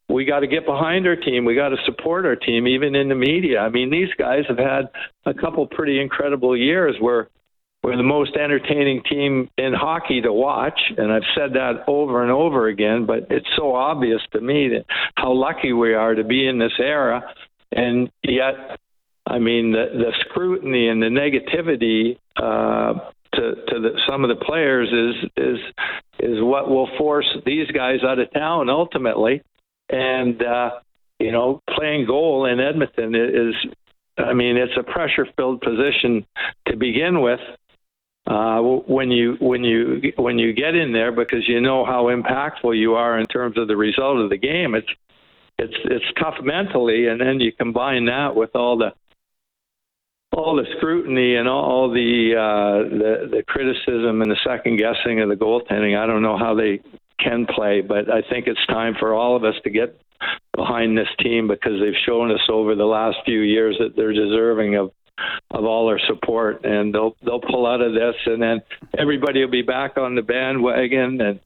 we 0.08 0.24
got 0.24 0.40
to 0.40 0.46
get 0.46 0.66
behind 0.66 1.06
our 1.06 1.16
team. 1.16 1.44
We 1.44 1.54
got 1.54 1.70
to 1.70 1.76
support 1.84 2.26
our 2.26 2.36
team, 2.36 2.66
even 2.66 2.94
in 2.94 3.08
the 3.08 3.14
media. 3.14 3.60
I 3.60 3.68
mean, 3.68 3.90
these 3.90 4.12
guys 4.18 4.44
have 4.48 4.58
had 4.58 4.90
a 5.24 5.34
couple 5.34 5.66
pretty 5.66 6.00
incredible 6.00 6.56
years 6.56 6.96
where 7.00 7.28
we're 7.82 7.96
the 7.96 8.04
most 8.04 8.36
entertaining 8.36 9.02
team 9.10 9.50
in 9.58 9.72
hockey 9.72 10.20
to 10.20 10.32
watch, 10.32 10.78
and 10.96 11.12
I've 11.12 11.26
said 11.34 11.54
that 11.54 11.84
over 11.88 12.22
and 12.22 12.30
over 12.30 12.68
again. 12.68 13.06
But 13.06 13.26
it's 13.30 13.48
so 13.56 13.74
obvious 13.74 14.20
to 14.32 14.40
me 14.40 14.68
that 14.68 14.84
how 15.16 15.32
lucky 15.32 15.72
we 15.72 15.94
are 15.94 16.14
to 16.14 16.22
be 16.22 16.46
in 16.46 16.58
this 16.58 16.72
era, 16.78 17.22
and 17.72 18.08
yet, 18.22 18.78
I 19.26 19.40
mean, 19.40 19.72
the, 19.72 19.86
the 19.94 20.12
scrutiny 20.20 20.88
and 20.88 21.02
the 21.02 21.06
negativity 21.06 22.18
uh, 22.36 23.10
to 23.34 23.54
to 23.54 23.80
the, 23.80 24.00
some 24.08 24.24
of 24.24 24.28
the 24.28 24.44
players 24.44 24.88
is 24.88 25.30
is 25.36 25.58
is 26.22 26.40
what 26.40 26.70
will 26.70 26.88
force 26.96 27.26
these 27.44 27.70
guys 27.72 27.98
out 28.02 28.18
of 28.18 28.32
town 28.32 28.70
ultimately. 28.70 29.42
And 29.90 30.42
uh, 30.42 30.70
you 31.18 31.32
know, 31.32 31.60
playing 31.76 32.06
goal 32.06 32.46
in 32.46 32.60
Edmonton 32.60 33.14
is, 33.14 33.54
I 34.18 34.32
mean, 34.32 34.56
it's 34.56 34.72
a 34.78 34.82
pressure-filled 34.82 35.60
position 35.60 36.26
to 36.68 36.76
begin 36.76 37.20
with. 37.20 37.40
Uh, 38.24 38.60
when 38.60 39.10
you 39.10 39.36
when 39.40 39.64
you 39.64 40.00
when 40.16 40.38
you 40.38 40.52
get 40.52 40.76
in 40.76 40.92
there 40.92 41.10
because 41.10 41.48
you 41.48 41.60
know 41.60 41.84
how 41.84 42.04
impactful 42.04 42.78
you 42.78 42.94
are 42.94 43.18
in 43.18 43.26
terms 43.26 43.58
of 43.58 43.66
the 43.66 43.76
result 43.76 44.18
of 44.18 44.30
the 44.30 44.36
game, 44.36 44.76
it's 44.76 44.88
it's 45.58 45.74
it's 45.84 46.04
tough 46.20 46.36
mentally, 46.40 47.08
and 47.08 47.20
then 47.20 47.40
you 47.40 47.50
combine 47.52 48.06
that 48.06 48.36
with 48.36 48.50
all 48.54 48.78
the 48.78 48.92
all 50.32 50.56
the 50.56 50.64
scrutiny 50.76 51.36
and 51.36 51.48
all 51.48 51.90
the 51.90 52.34
uh, 52.36 52.88
the, 52.88 53.36
the 53.36 53.42
criticism 53.46 54.22
and 54.22 54.30
the 54.30 54.38
second 54.44 54.78
guessing 54.78 55.20
of 55.20 55.28
the 55.28 55.34
goaltending, 55.34 55.98
I 55.98 56.06
don't 56.06 56.22
know 56.22 56.38
how 56.38 56.54
they 56.54 56.80
can 57.18 57.46
play, 57.46 57.80
but 57.80 58.10
I 58.10 58.22
think 58.28 58.46
it's 58.46 58.64
time 58.66 58.94
for 58.98 59.14
all 59.14 59.36
of 59.36 59.44
us 59.44 59.54
to 59.64 59.70
get 59.70 60.00
behind 60.56 60.96
this 60.96 61.08
team 61.20 61.48
because 61.48 61.80
they've 61.80 62.00
shown 62.06 62.30
us 62.30 62.40
over 62.48 62.74
the 62.74 62.84
last 62.84 63.18
few 63.24 63.40
years 63.40 63.76
that 63.78 63.96
they're 63.96 64.12
deserving 64.12 64.76
of 64.76 64.90
of 65.50 65.64
all 65.64 65.88
our 65.88 66.00
support, 66.08 66.64
and 66.64 66.94
they'll 66.94 67.14
they'll 67.24 67.40
pull 67.40 67.66
out 67.66 67.80
of 67.80 67.92
this, 67.92 68.14
and 68.26 68.42
then 68.42 68.62
everybody 68.98 69.44
will 69.44 69.50
be 69.50 69.62
back 69.62 69.96
on 69.96 70.14
the 70.14 70.22
bandwagon 70.22 71.20
and 71.20 71.40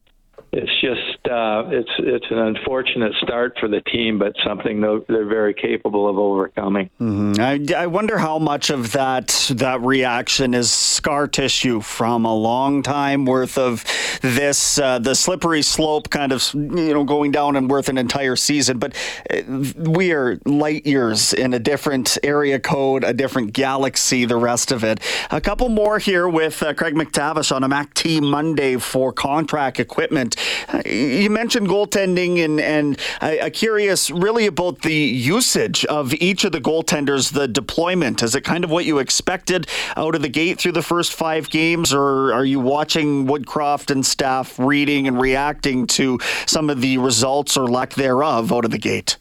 it's 0.56 0.80
just 0.80 1.28
uh, 1.30 1.64
it's 1.68 1.90
it's 1.98 2.26
an 2.30 2.38
unfortunate 2.38 3.12
start 3.22 3.58
for 3.60 3.68
the 3.68 3.82
team, 3.82 4.18
but 4.18 4.34
something 4.44 4.80
they're 4.80 5.26
very 5.26 5.52
capable 5.52 6.08
of 6.08 6.18
overcoming. 6.18 6.88
Mm-hmm. 6.98 7.40
I, 7.40 7.82
I 7.82 7.86
wonder 7.86 8.16
how 8.16 8.38
much 8.38 8.70
of 8.70 8.92
that 8.92 9.50
that 9.54 9.82
reaction 9.82 10.54
is 10.54 10.70
scar 10.70 11.28
tissue 11.28 11.80
from 11.82 12.24
a 12.24 12.34
long 12.34 12.82
time 12.82 13.26
worth 13.26 13.58
of 13.58 13.84
this 14.22 14.78
uh, 14.78 14.98
the 14.98 15.14
slippery 15.14 15.60
slope 15.60 16.08
kind 16.08 16.32
of 16.32 16.42
you 16.54 16.94
know 16.94 17.04
going 17.04 17.32
down 17.32 17.56
and 17.56 17.68
worth 17.68 17.90
an 17.90 17.98
entire 17.98 18.36
season. 18.36 18.78
But 18.78 18.94
uh, 19.30 19.42
we 19.76 20.12
are 20.12 20.38
light 20.46 20.86
years 20.86 21.34
in 21.34 21.52
a 21.52 21.58
different 21.58 22.16
area 22.22 22.58
code, 22.58 23.04
a 23.04 23.12
different 23.12 23.52
galaxy. 23.52 24.24
The 24.24 24.36
rest 24.36 24.72
of 24.72 24.84
it. 24.84 25.00
A 25.30 25.40
couple 25.40 25.68
more 25.68 25.98
here 25.98 26.26
with 26.26 26.62
uh, 26.62 26.72
Craig 26.72 26.94
MacTavish 26.94 27.54
on 27.54 27.62
a 27.62 27.68
Mac 27.68 27.92
T 27.92 28.20
Monday 28.20 28.78
for 28.78 29.12
contract 29.12 29.78
equipment. 29.78 30.36
You 30.84 31.30
mentioned 31.30 31.68
goaltending, 31.68 32.44
and 32.44 32.60
and 32.60 32.98
I, 33.20 33.38
am 33.38 33.50
curious 33.50 34.10
really 34.10 34.46
about 34.46 34.82
the 34.82 34.94
usage 34.94 35.84
of 35.86 36.14
each 36.14 36.44
of 36.44 36.52
the 36.52 36.60
goaltenders, 36.60 37.32
the 37.32 37.48
deployment. 37.48 38.22
Is 38.22 38.34
it 38.34 38.42
kind 38.42 38.64
of 38.64 38.70
what 38.70 38.84
you 38.84 38.98
expected 38.98 39.66
out 39.96 40.14
of 40.14 40.22
the 40.22 40.28
gate 40.28 40.60
through 40.60 40.72
the 40.72 40.82
first 40.82 41.12
five 41.12 41.50
games, 41.50 41.92
or 41.92 42.32
are 42.32 42.44
you 42.44 42.60
watching 42.60 43.26
Woodcroft 43.26 43.90
and 43.90 44.04
staff 44.04 44.58
reading 44.58 45.06
and 45.08 45.20
reacting 45.20 45.86
to 45.88 46.18
some 46.46 46.70
of 46.70 46.80
the 46.80 46.98
results 46.98 47.56
or 47.56 47.66
lack 47.68 47.94
thereof 47.94 48.52
out 48.52 48.64
of 48.64 48.70
the 48.70 48.78
gate? 48.78 49.16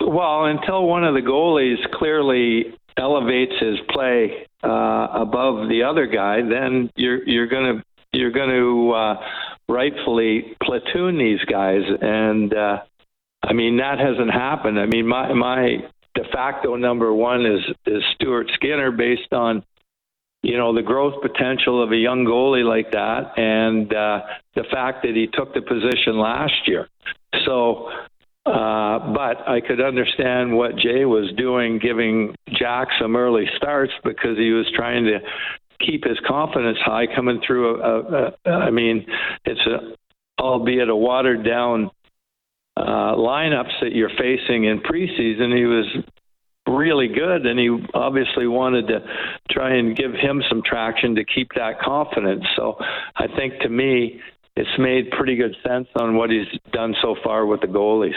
Well, 0.00 0.46
until 0.46 0.86
one 0.86 1.04
of 1.04 1.14
the 1.14 1.20
goalies 1.20 1.78
clearly 1.92 2.74
elevates 2.96 3.52
his 3.60 3.78
play 3.90 4.46
uh, 4.62 5.08
above 5.12 5.68
the 5.68 5.82
other 5.82 6.06
guy, 6.06 6.42
then 6.42 6.90
you're 6.96 7.26
you're 7.28 7.46
going 7.46 7.78
to 7.78 7.84
you're 8.12 8.32
going 8.32 8.50
to 8.50 8.92
uh, 8.92 9.14
rightfully 9.70 10.56
platoon 10.62 11.16
these 11.18 11.40
guys, 11.46 11.82
and 12.00 12.52
uh, 12.52 12.82
I 13.42 13.52
mean 13.52 13.78
that 13.78 13.98
hasn't 13.98 14.32
happened. 14.32 14.78
I 14.78 14.86
mean 14.86 15.06
my 15.06 15.32
my 15.32 15.78
de 16.14 16.24
facto 16.32 16.76
number 16.76 17.14
one 17.14 17.46
is 17.46 17.60
is 17.86 18.02
Stuart 18.14 18.50
Skinner 18.54 18.90
based 18.90 19.32
on 19.32 19.62
you 20.42 20.56
know 20.56 20.74
the 20.74 20.82
growth 20.82 21.22
potential 21.22 21.82
of 21.82 21.92
a 21.92 21.96
young 21.96 22.24
goalie 22.24 22.64
like 22.64 22.90
that, 22.92 23.38
and 23.38 23.92
uh, 23.94 24.20
the 24.54 24.64
fact 24.70 25.02
that 25.04 25.14
he 25.14 25.28
took 25.32 25.54
the 25.54 25.62
position 25.62 26.18
last 26.18 26.66
year. 26.66 26.88
So. 27.44 27.90
Uh, 28.46 29.12
but 29.12 29.46
I 29.46 29.60
could 29.60 29.82
understand 29.82 30.56
what 30.56 30.74
Jay 30.74 31.04
was 31.04 31.30
doing, 31.36 31.78
giving 31.78 32.34
Jack 32.58 32.88
some 32.98 33.14
early 33.14 33.44
starts 33.58 33.92
because 34.02 34.38
he 34.38 34.50
was 34.50 34.66
trying 34.74 35.04
to 35.04 35.20
keep 35.84 36.04
his 36.04 36.18
confidence 36.26 36.78
high 36.84 37.06
coming 37.14 37.40
through. 37.46 37.80
A, 37.80 38.00
a, 38.00 38.32
a, 38.46 38.50
I 38.50 38.70
mean, 38.70 39.06
it's 39.44 39.60
a, 39.66 39.94
albeit 40.40 40.88
a 40.88 40.96
watered 40.96 41.44
down 41.44 41.90
uh, 42.76 43.14
lineups 43.14 43.80
that 43.82 43.92
you're 43.92 44.10
facing 44.10 44.64
in 44.64 44.80
preseason. 44.80 45.56
He 45.56 45.64
was 45.64 45.86
really 46.68 47.08
good, 47.08 47.46
and 47.46 47.58
he 47.58 47.68
obviously 47.94 48.46
wanted 48.46 48.86
to 48.88 49.00
try 49.50 49.74
and 49.74 49.96
give 49.96 50.12
him 50.12 50.42
some 50.48 50.62
traction 50.64 51.14
to 51.16 51.24
keep 51.24 51.48
that 51.56 51.80
confidence. 51.80 52.44
So 52.56 52.76
I 53.16 53.26
think 53.36 53.60
to 53.60 53.68
me, 53.68 54.20
it's 54.56 54.78
made 54.78 55.10
pretty 55.10 55.36
good 55.36 55.56
sense 55.66 55.88
on 55.96 56.16
what 56.16 56.30
he's 56.30 56.46
done 56.72 56.94
so 57.02 57.16
far 57.24 57.46
with 57.46 57.60
the 57.60 57.66
goalies. 57.66 58.14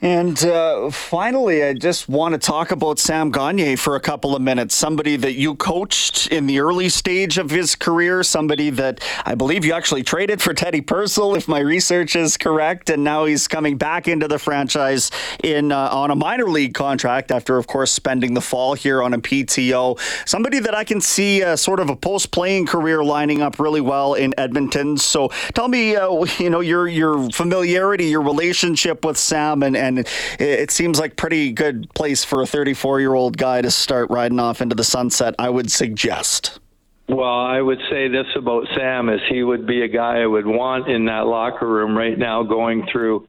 And 0.00 0.44
uh, 0.44 0.90
finally, 0.90 1.64
I 1.64 1.74
just 1.74 2.08
want 2.08 2.32
to 2.32 2.38
talk 2.38 2.70
about 2.70 3.00
Sam 3.00 3.32
Gagner 3.32 3.76
for 3.76 3.96
a 3.96 4.00
couple 4.00 4.36
of 4.36 4.40
minutes. 4.40 4.76
Somebody 4.76 5.16
that 5.16 5.32
you 5.32 5.56
coached 5.56 6.28
in 6.28 6.46
the 6.46 6.60
early 6.60 6.88
stage 6.88 7.36
of 7.36 7.50
his 7.50 7.74
career, 7.74 8.22
somebody 8.22 8.70
that 8.70 9.02
I 9.26 9.34
believe 9.34 9.64
you 9.64 9.72
actually 9.72 10.04
traded 10.04 10.40
for 10.40 10.54
Teddy 10.54 10.82
Purcell, 10.82 11.34
if 11.34 11.48
my 11.48 11.58
research 11.58 12.14
is 12.14 12.36
correct. 12.36 12.90
And 12.90 13.02
now 13.02 13.24
he's 13.24 13.48
coming 13.48 13.76
back 13.76 14.06
into 14.06 14.28
the 14.28 14.38
franchise 14.38 15.10
in 15.42 15.72
uh, 15.72 15.88
on 15.90 16.12
a 16.12 16.16
minor 16.16 16.48
league 16.48 16.74
contract 16.74 17.32
after, 17.32 17.56
of 17.56 17.66
course, 17.66 17.90
spending 17.90 18.34
the 18.34 18.40
fall 18.40 18.74
here 18.74 19.02
on 19.02 19.14
a 19.14 19.18
PTO. 19.18 19.98
Somebody 20.28 20.60
that 20.60 20.76
I 20.76 20.84
can 20.84 21.00
see 21.00 21.42
uh, 21.42 21.56
sort 21.56 21.80
of 21.80 21.90
a 21.90 21.96
post 21.96 22.30
playing 22.30 22.66
career 22.66 23.02
lining 23.02 23.42
up 23.42 23.58
really 23.58 23.80
well 23.80 24.14
in 24.14 24.32
Edmonton. 24.38 24.96
So 24.96 25.30
tell 25.54 25.66
me, 25.66 25.96
uh, 25.96 26.24
you 26.38 26.50
know, 26.50 26.60
your 26.60 26.86
your 26.86 27.28
familiarity, 27.30 28.04
your 28.04 28.22
relationship 28.22 29.04
with 29.04 29.16
Sam 29.16 29.64
and 29.64 29.76
and 29.76 29.87
it 29.96 30.70
seems 30.70 30.98
like 30.98 31.16
pretty 31.16 31.52
good 31.52 31.88
place 31.94 32.24
for 32.24 32.42
a 32.42 32.46
34 32.46 33.00
year 33.00 33.14
old 33.14 33.38
guy 33.38 33.62
to 33.62 33.70
start 33.70 34.10
riding 34.10 34.38
off 34.38 34.60
into 34.60 34.74
the 34.74 34.84
sunset. 34.84 35.34
I 35.38 35.48
would 35.48 35.70
suggest. 35.70 36.60
Well, 37.08 37.40
I 37.40 37.62
would 37.62 37.80
say 37.90 38.08
this 38.08 38.26
about 38.36 38.66
Sam 38.76 39.08
is 39.08 39.20
he 39.30 39.42
would 39.42 39.66
be 39.66 39.82
a 39.82 39.88
guy 39.88 40.20
I 40.20 40.26
would 40.26 40.46
want 40.46 40.88
in 40.88 41.06
that 41.06 41.26
locker 41.26 41.66
room 41.66 41.96
right 41.96 42.18
now 42.18 42.42
going 42.42 42.86
through 42.92 43.26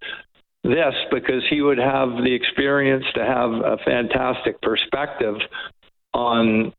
this 0.63 0.93
because 1.11 1.43
he 1.49 1.61
would 1.61 1.77
have 1.77 2.09
the 2.17 2.33
experience 2.33 3.05
to 3.15 3.25
have 3.25 3.51
a 3.51 3.77
fantastic 3.85 4.61
perspective 4.61 5.35
on 6.13 6.73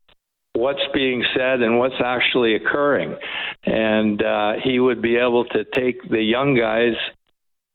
what's 0.53 0.83
being 0.93 1.23
said 1.35 1.61
and 1.61 1.79
what's 1.79 1.99
actually 2.03 2.55
occurring. 2.55 3.15
And 3.63 4.21
uh, 4.21 4.53
he 4.63 4.79
would 4.79 5.01
be 5.01 5.15
able 5.15 5.45
to 5.45 5.63
take 5.63 6.07
the 6.07 6.21
young 6.21 6.55
guys 6.55 6.93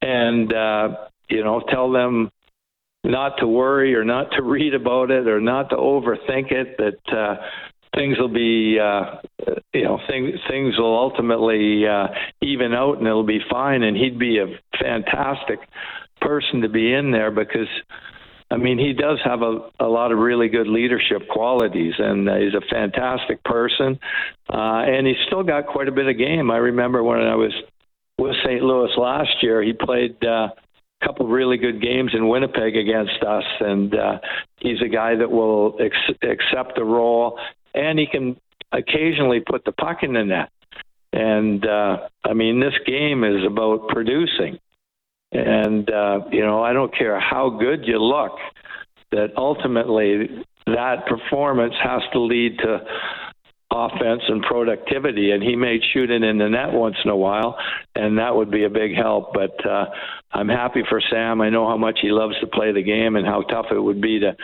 and 0.03 0.53
uh, 0.53 0.89
you 1.29 1.43
know, 1.43 1.63
tell 1.69 1.91
them 1.91 2.31
not 3.05 3.39
to 3.39 3.47
worry 3.47 3.95
or 3.95 4.05
not 4.05 4.31
to 4.33 4.43
read 4.43 4.75
about 4.75 5.11
it 5.11 5.27
or 5.27 5.41
not 5.41 5.71
to 5.71 5.77
overthink 5.77 6.53
it. 6.53 6.77
That 6.79 7.17
uh, 7.17 7.37
things 7.95 8.19
will 8.19 8.33
be, 8.33 8.79
uh, 8.79 9.17
you 9.73 9.85
know, 9.85 9.99
things 10.09 10.35
things 10.49 10.77
will 10.79 10.97
ultimately 10.97 11.87
uh, 11.87 12.09
even 12.43 12.75
out 12.75 12.99
and 12.99 13.07
it'll 13.07 13.25
be 13.25 13.41
fine. 13.51 13.83
And 13.83 13.97
he'd 13.97 14.19
be 14.19 14.39
a 14.39 14.47
fantastic 14.81 15.61
person 16.21 16.63
to 16.63 16.69
be 16.69 16.93
in 16.93 17.11
there 17.11 17.31
because. 17.31 17.69
I 18.49 18.59
mean, 18.59 18.79
he 18.79 18.93
does 18.93 19.19
have 19.25 19.43
a, 19.43 19.71
a 19.81 19.89
lot 19.89 20.13
of 20.13 20.19
really 20.19 20.49
good 20.49 20.69
leadership 20.69 21.27
qualities, 21.29 21.95
and 21.99 22.29
uh, 22.29 22.37
he's 22.37 22.55
a 22.55 22.61
fantastic 22.71 23.43
person. 23.43 23.99
Uh, 24.49 24.87
and 24.87 25.05
he's 25.05 25.17
still 25.27 25.43
got 25.43 25.67
quite 25.67 25.89
a 25.89 25.91
bit 25.91 26.07
of 26.07 26.17
game. 26.17 26.53
I 26.53 26.59
remember 26.59 27.03
when 27.03 27.19
I 27.19 27.35
was 27.35 27.51
with 28.21 28.37
St. 28.45 28.63
Louis 28.63 28.91
last 28.97 29.43
year, 29.43 29.65
he 29.65 29.73
played 29.73 30.25
uh, 30.25 30.51
couple 31.07 31.27
really 31.27 31.57
good 31.57 31.81
games 31.81 32.13
in 32.15 32.29
Winnipeg 32.29 32.77
against 32.77 33.23
us, 33.23 33.45
and 33.61 33.95
uh, 33.95 34.19
he's 34.59 34.81
a 34.83 34.89
guy 34.89 35.15
that 35.15 35.31
will 35.31 35.77
ex- 35.81 36.19
accept 36.23 36.75
the 36.75 36.85
role, 36.85 37.39
and 37.75 37.99
he 37.99 38.07
can 38.07 38.37
occasionally 38.73 39.41
put 39.41 39.65
the 39.65 39.73
puck 39.73 39.99
in 40.03 40.15
the 40.15 40.25
net. 40.25 40.51
And 41.13 41.65
uh, 41.65 42.09
I 42.25 42.33
mean, 42.33 42.61
this 42.61 42.75
game 42.85 43.23
is 43.23 43.45
about 43.47 43.89
producing, 43.89 44.59
and 45.31 45.89
uh, 45.89 46.21
you 46.33 46.45
know, 46.45 46.63
I 46.63 46.73
don't 46.73 46.95
care 46.97 47.21
how 47.21 47.51
good 47.51 47.87
you 47.87 48.03
look, 48.03 48.33
that 49.13 49.29
ultimately 49.37 50.45
that 50.67 51.07
performance 51.07 51.75
has 51.83 52.03
to 52.13 52.21
lead 52.21 52.59
to 52.59 52.81
offense 53.77 54.23
and 54.29 54.43
productivity. 54.43 55.31
And 55.31 55.43
he 55.43 55.57
may 55.57 55.79
shoot 55.93 56.11
it 56.11 56.23
in 56.23 56.39
the 56.39 56.49
net 56.49 56.73
once 56.73 56.97
in 57.05 57.11
a 57.11 57.17
while, 57.17 57.57
and 57.95 58.19
that 58.19 58.35
would 58.35 58.51
be 58.51 58.65
a 58.65 58.71
big 58.71 58.95
help. 58.95 59.33
But 59.35 59.65
uh, 59.67 59.87
I'm 60.33 60.49
happy 60.49 60.83
for 60.89 61.01
Sam. 61.11 61.41
I 61.41 61.51
know 61.51 61.67
how 61.67 61.77
much 61.77 61.99
he 62.01 62.11
loves 62.11 62.35
to 62.41 62.47
play 62.47 62.73
the 62.73 62.83
game 62.83 63.17
and 63.17 63.27
how 63.27 63.43
tough 63.43 63.67
it 63.71 63.79
would 63.79 64.01
be 64.01 64.21
to 64.21 64.37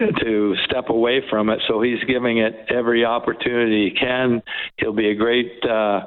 to 0.00 0.54
step 0.64 0.90
away 0.90 1.22
from 1.28 1.50
it. 1.50 1.60
So 1.66 1.82
he's 1.82 2.02
giving 2.04 2.38
it 2.38 2.66
every 2.70 3.04
opportunity 3.04 3.90
he 3.90 3.96
can. 3.98 4.42
He'll 4.76 4.92
be 4.92 5.10
a 5.10 5.14
great. 5.14 5.64
Uh, 5.64 6.06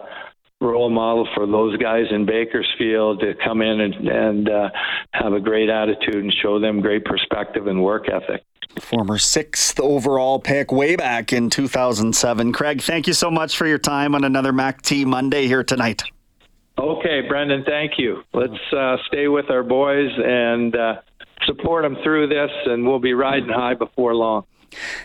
role 0.62 0.91
model 0.91 1.27
for 1.34 1.48
those 1.48 1.75
guys 1.77 2.06
in 2.12 2.24
Bakersfield 2.24 3.20
to 3.22 3.34
come 3.44 3.63
in 3.63 3.82
and, 3.82 3.96
and 4.08 4.48
uh, 4.48 4.70
have 5.12 5.34
a 5.34 5.39
great 5.39 5.70
attitude 5.70 6.24
and 6.24 6.32
show 6.32 6.60
them 6.60 6.82
great 6.82 7.03
perspective 7.03 7.65
and 7.65 7.82
work 7.82 8.06
ethic 8.08 8.44
former 8.80 9.18
sixth 9.18 9.80
overall 9.80 10.40
pick 10.40 10.72
way 10.72 10.96
back 10.96 11.34
in 11.34 11.50
2007. 11.50 12.51
Craig, 12.53 12.81
thank 12.81 13.07
you 13.07 13.14
so 13.14 13.29
much 13.29 13.57
for 13.57 13.68
your 13.68 13.77
time 13.77 14.16
on 14.16 14.24
another 14.24 14.53
Mac 14.53 14.81
T 14.81 15.05
Monday 15.05 15.48
here 15.48 15.64
tonight. 15.64 16.03
Okay, 16.77 17.22
Brendan, 17.27 17.64
thank 17.66 17.94
you. 17.98 18.24
Let's 18.34 18.53
uh, 18.75 18.98
stay 19.07 19.27
with 19.27 19.50
our 19.50 19.64
boys 19.64 20.10
and 20.18 20.75
uh, 20.75 21.01
support 21.46 21.84
them 21.84 21.98
through 22.03 22.27
this, 22.27 22.50
and 22.66 22.88
we'll 22.88 23.00
be 23.00 23.14
riding 23.14 23.50
high 23.50 23.74
before 23.74 24.16
long. 24.16 24.46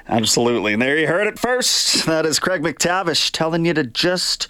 Absolutely. 0.08 0.74
And 0.74 0.82
there 0.82 0.96
you 0.96 1.08
heard 1.08 1.26
it 1.26 1.38
first. 1.38 2.06
That 2.06 2.24
is 2.24 2.38
Craig 2.38 2.62
MacTavish 2.62 3.30
telling 3.32 3.66
you 3.66 3.74
to 3.74 3.84
just, 3.84 4.48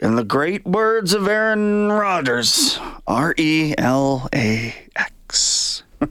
in 0.00 0.16
the 0.16 0.24
great 0.24 0.66
words 0.66 1.14
of 1.14 1.28
Aaron 1.28 1.90
Rodgers, 1.92 2.78
R 3.06 3.34
E 3.38 3.74
L 3.78 4.28
A 4.34 4.74
X. 4.96 5.84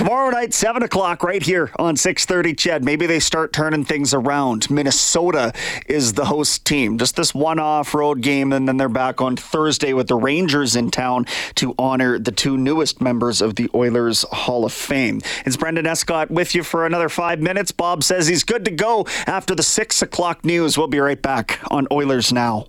Tomorrow 0.00 0.30
night, 0.30 0.54
7 0.54 0.82
o'clock, 0.82 1.22
right 1.22 1.42
here 1.42 1.70
on 1.78 1.94
630 1.94 2.54
CHED. 2.54 2.82
Maybe 2.82 3.04
they 3.04 3.20
start 3.20 3.52
turning 3.52 3.84
things 3.84 4.14
around. 4.14 4.70
Minnesota 4.70 5.52
is 5.84 6.14
the 6.14 6.24
host 6.24 6.64
team. 6.64 6.96
Just 6.96 7.16
this 7.16 7.34
one 7.34 7.58
off 7.58 7.92
road 7.92 8.22
game, 8.22 8.50
and 8.54 8.66
then 8.66 8.78
they're 8.78 8.88
back 8.88 9.20
on 9.20 9.36
Thursday 9.36 9.92
with 9.92 10.06
the 10.06 10.14
Rangers 10.14 10.74
in 10.74 10.90
town 10.90 11.26
to 11.56 11.74
honor 11.78 12.18
the 12.18 12.32
two 12.32 12.56
newest 12.56 13.02
members 13.02 13.42
of 13.42 13.56
the 13.56 13.68
Oilers 13.74 14.24
Hall 14.32 14.64
of 14.64 14.72
Fame. 14.72 15.20
It's 15.44 15.58
Brendan 15.58 15.84
Escott 15.84 16.30
with 16.30 16.54
you 16.54 16.62
for 16.62 16.86
another 16.86 17.10
five 17.10 17.40
minutes. 17.40 17.70
Bob 17.70 18.02
says 18.02 18.26
he's 18.26 18.42
good 18.42 18.64
to 18.64 18.70
go 18.70 19.04
after 19.26 19.54
the 19.54 19.62
6 19.62 20.00
o'clock 20.00 20.46
news. 20.46 20.78
We'll 20.78 20.86
be 20.86 20.98
right 20.98 21.20
back 21.20 21.60
on 21.70 21.86
Oilers 21.92 22.32
Now. 22.32 22.68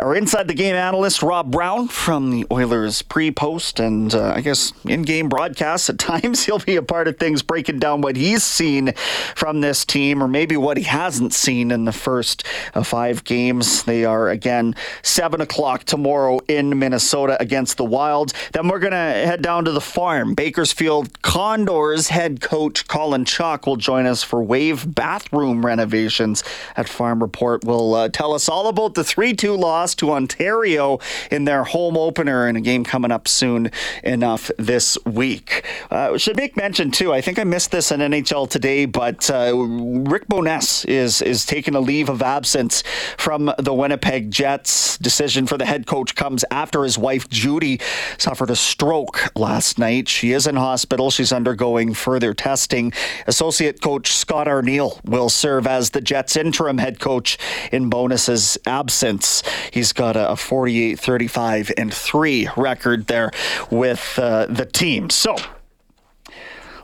our 0.00 0.14
inside 0.14 0.48
the 0.48 0.54
game 0.54 0.74
analyst, 0.74 1.22
Rob 1.22 1.50
Brown 1.50 1.88
from 1.88 2.30
the 2.30 2.46
Oilers 2.50 3.02
pre 3.02 3.30
post 3.30 3.78
and 3.78 4.14
uh, 4.14 4.32
I 4.34 4.40
guess 4.40 4.72
in 4.84 5.02
game 5.02 5.28
broadcasts 5.28 5.90
at 5.90 5.98
times. 5.98 6.44
He'll 6.44 6.58
be 6.58 6.76
a 6.76 6.82
part 6.82 7.06
of 7.06 7.18
things 7.18 7.42
breaking 7.42 7.78
down 7.78 8.00
what 8.00 8.16
he's 8.16 8.42
seen 8.42 8.94
from 9.34 9.60
this 9.60 9.84
team 9.84 10.22
or 10.22 10.28
maybe 10.28 10.56
what 10.56 10.76
he 10.76 10.84
hasn't 10.84 11.34
seen 11.34 11.70
in 11.70 11.84
the 11.84 11.92
first 11.92 12.46
uh, 12.74 12.82
five 12.82 13.24
games. 13.24 13.82
They 13.82 14.04
are 14.04 14.28
again 14.28 14.74
7 15.02 15.40
o'clock 15.40 15.84
tomorrow 15.84 16.40
in 16.48 16.78
Minnesota 16.78 17.36
against 17.40 17.76
the 17.76 17.84
Wild. 17.84 18.32
Then 18.52 18.68
we're 18.68 18.78
going 18.78 18.92
to 18.92 18.96
head 18.96 19.42
down 19.42 19.66
to 19.66 19.72
the 19.72 19.80
farm. 19.80 20.34
Bakersfield 20.34 21.20
Condors 21.22 22.08
head 22.08 22.40
coach 22.40 22.88
Colin 22.88 23.24
Chaulk 23.24 23.66
will 23.66 23.76
join 23.76 24.06
us 24.06 24.22
for 24.22 24.42
wave 24.42 24.94
bathroom 24.94 25.64
renovations 25.64 26.42
at 26.76 26.88
Farm 26.88 27.20
Report. 27.20 27.64
Will 27.64 27.94
uh, 27.94 28.08
tell 28.08 28.32
us 28.32 28.48
all 28.48 28.68
about 28.68 28.94
the 28.94 29.04
3 29.04 29.34
2 29.34 29.56
loss 29.56 29.89
lost 29.90 29.98
to 29.98 30.12
Ontario 30.12 31.00
in 31.32 31.44
their 31.46 31.64
home 31.64 31.96
opener 31.96 32.46
in 32.46 32.54
a 32.54 32.60
game 32.60 32.84
coming 32.84 33.10
up 33.10 33.26
soon 33.26 33.70
enough 34.04 34.50
this 34.56 34.96
week. 35.04 35.64
Uh, 35.90 36.16
should 36.16 36.36
make 36.36 36.56
mention 36.56 36.92
too. 36.92 37.12
I 37.12 37.20
think 37.20 37.38
I 37.40 37.44
missed 37.44 37.72
this 37.72 37.90
in 37.90 38.00
NHL 38.00 38.48
today, 38.48 38.84
but 38.84 39.28
uh, 39.30 39.52
Rick 39.56 40.28
Bowness 40.28 40.84
is 40.84 41.22
is 41.22 41.44
taking 41.44 41.74
a 41.74 41.80
leave 41.80 42.08
of 42.08 42.22
absence 42.22 42.84
from 43.18 43.52
the 43.58 43.74
Winnipeg 43.74 44.30
Jets. 44.30 44.96
Decision 44.98 45.46
for 45.46 45.58
the 45.58 45.66
head 45.66 45.86
coach 45.86 46.14
comes 46.14 46.44
after 46.50 46.84
his 46.84 46.96
wife 46.96 47.28
Judy 47.28 47.80
suffered 48.16 48.50
a 48.50 48.56
stroke 48.56 49.32
last 49.36 49.78
night. 49.78 50.08
She 50.08 50.32
is 50.32 50.46
in 50.46 50.56
hospital. 50.56 51.10
She's 51.10 51.32
undergoing 51.32 51.94
further 51.94 52.32
testing. 52.32 52.92
Associate 53.26 53.80
coach 53.80 54.12
Scott 54.12 54.46
Arniel 54.46 55.00
will 55.04 55.28
serve 55.28 55.66
as 55.66 55.90
the 55.90 56.00
Jets 56.00 56.36
interim 56.36 56.78
head 56.78 57.00
coach 57.00 57.38
in 57.72 57.90
Bowness's 57.90 58.56
absence. 58.66 59.42
He 59.72 59.79
He's 59.80 59.94
got 59.94 60.14
a 60.14 60.36
48, 60.36 61.00
35, 61.00 61.72
and 61.78 61.90
3 61.90 62.50
record 62.54 63.06
there 63.06 63.30
with 63.70 64.18
uh, 64.18 64.44
the 64.44 64.66
team. 64.66 65.08
So, 65.08 65.36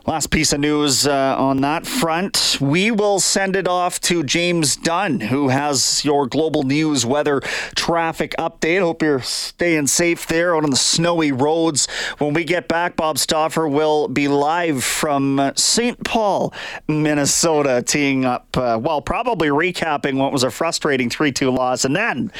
Last 0.07 0.31
piece 0.31 0.53
of 0.53 0.61
news 0.61 1.05
uh, 1.05 1.35
on 1.37 1.57
that 1.57 1.85
front. 1.85 2.59
We 2.61 2.91
will 2.91 3.19
send 3.19 3.57
it 3.57 3.67
off 3.67 3.99
to 4.01 4.23
James 4.23 4.77
Dunn, 4.77 5.19
who 5.19 5.49
has 5.49 6.05
your 6.05 6.27
global 6.27 6.63
news 6.63 7.05
weather 7.05 7.41
traffic 7.75 8.33
update. 8.39 8.79
Hope 8.79 9.01
you're 9.01 9.19
staying 9.19 9.87
safe 9.87 10.25
there 10.25 10.55
out 10.55 10.63
on 10.63 10.69
the 10.69 10.77
snowy 10.77 11.33
roads. 11.33 11.89
When 12.19 12.33
we 12.33 12.45
get 12.45 12.69
back, 12.69 12.95
Bob 12.95 13.17
Stauffer 13.17 13.67
will 13.67 14.07
be 14.07 14.29
live 14.29 14.81
from 14.81 15.41
uh, 15.41 15.51
St. 15.57 16.01
Paul, 16.05 16.53
Minnesota, 16.87 17.83
teeing 17.85 18.23
up, 18.23 18.55
uh, 18.55 18.79
well, 18.81 19.01
probably 19.01 19.49
recapping 19.49 20.15
what 20.15 20.31
was 20.31 20.45
a 20.45 20.49
frustrating 20.49 21.09
3 21.09 21.33
2 21.33 21.51
loss 21.51 21.83
and 21.83 21.97
then 21.97 22.31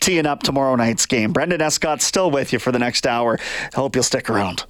teeing 0.00 0.26
up 0.26 0.42
tomorrow 0.42 0.76
night's 0.76 1.06
game. 1.06 1.32
Brendan 1.32 1.62
Escott 1.62 2.02
still 2.02 2.30
with 2.30 2.52
you 2.52 2.58
for 2.58 2.70
the 2.70 2.78
next 2.78 3.06
hour. 3.06 3.38
Hope 3.74 3.96
you'll 3.96 4.02
stick 4.02 4.28
around. 4.28 4.66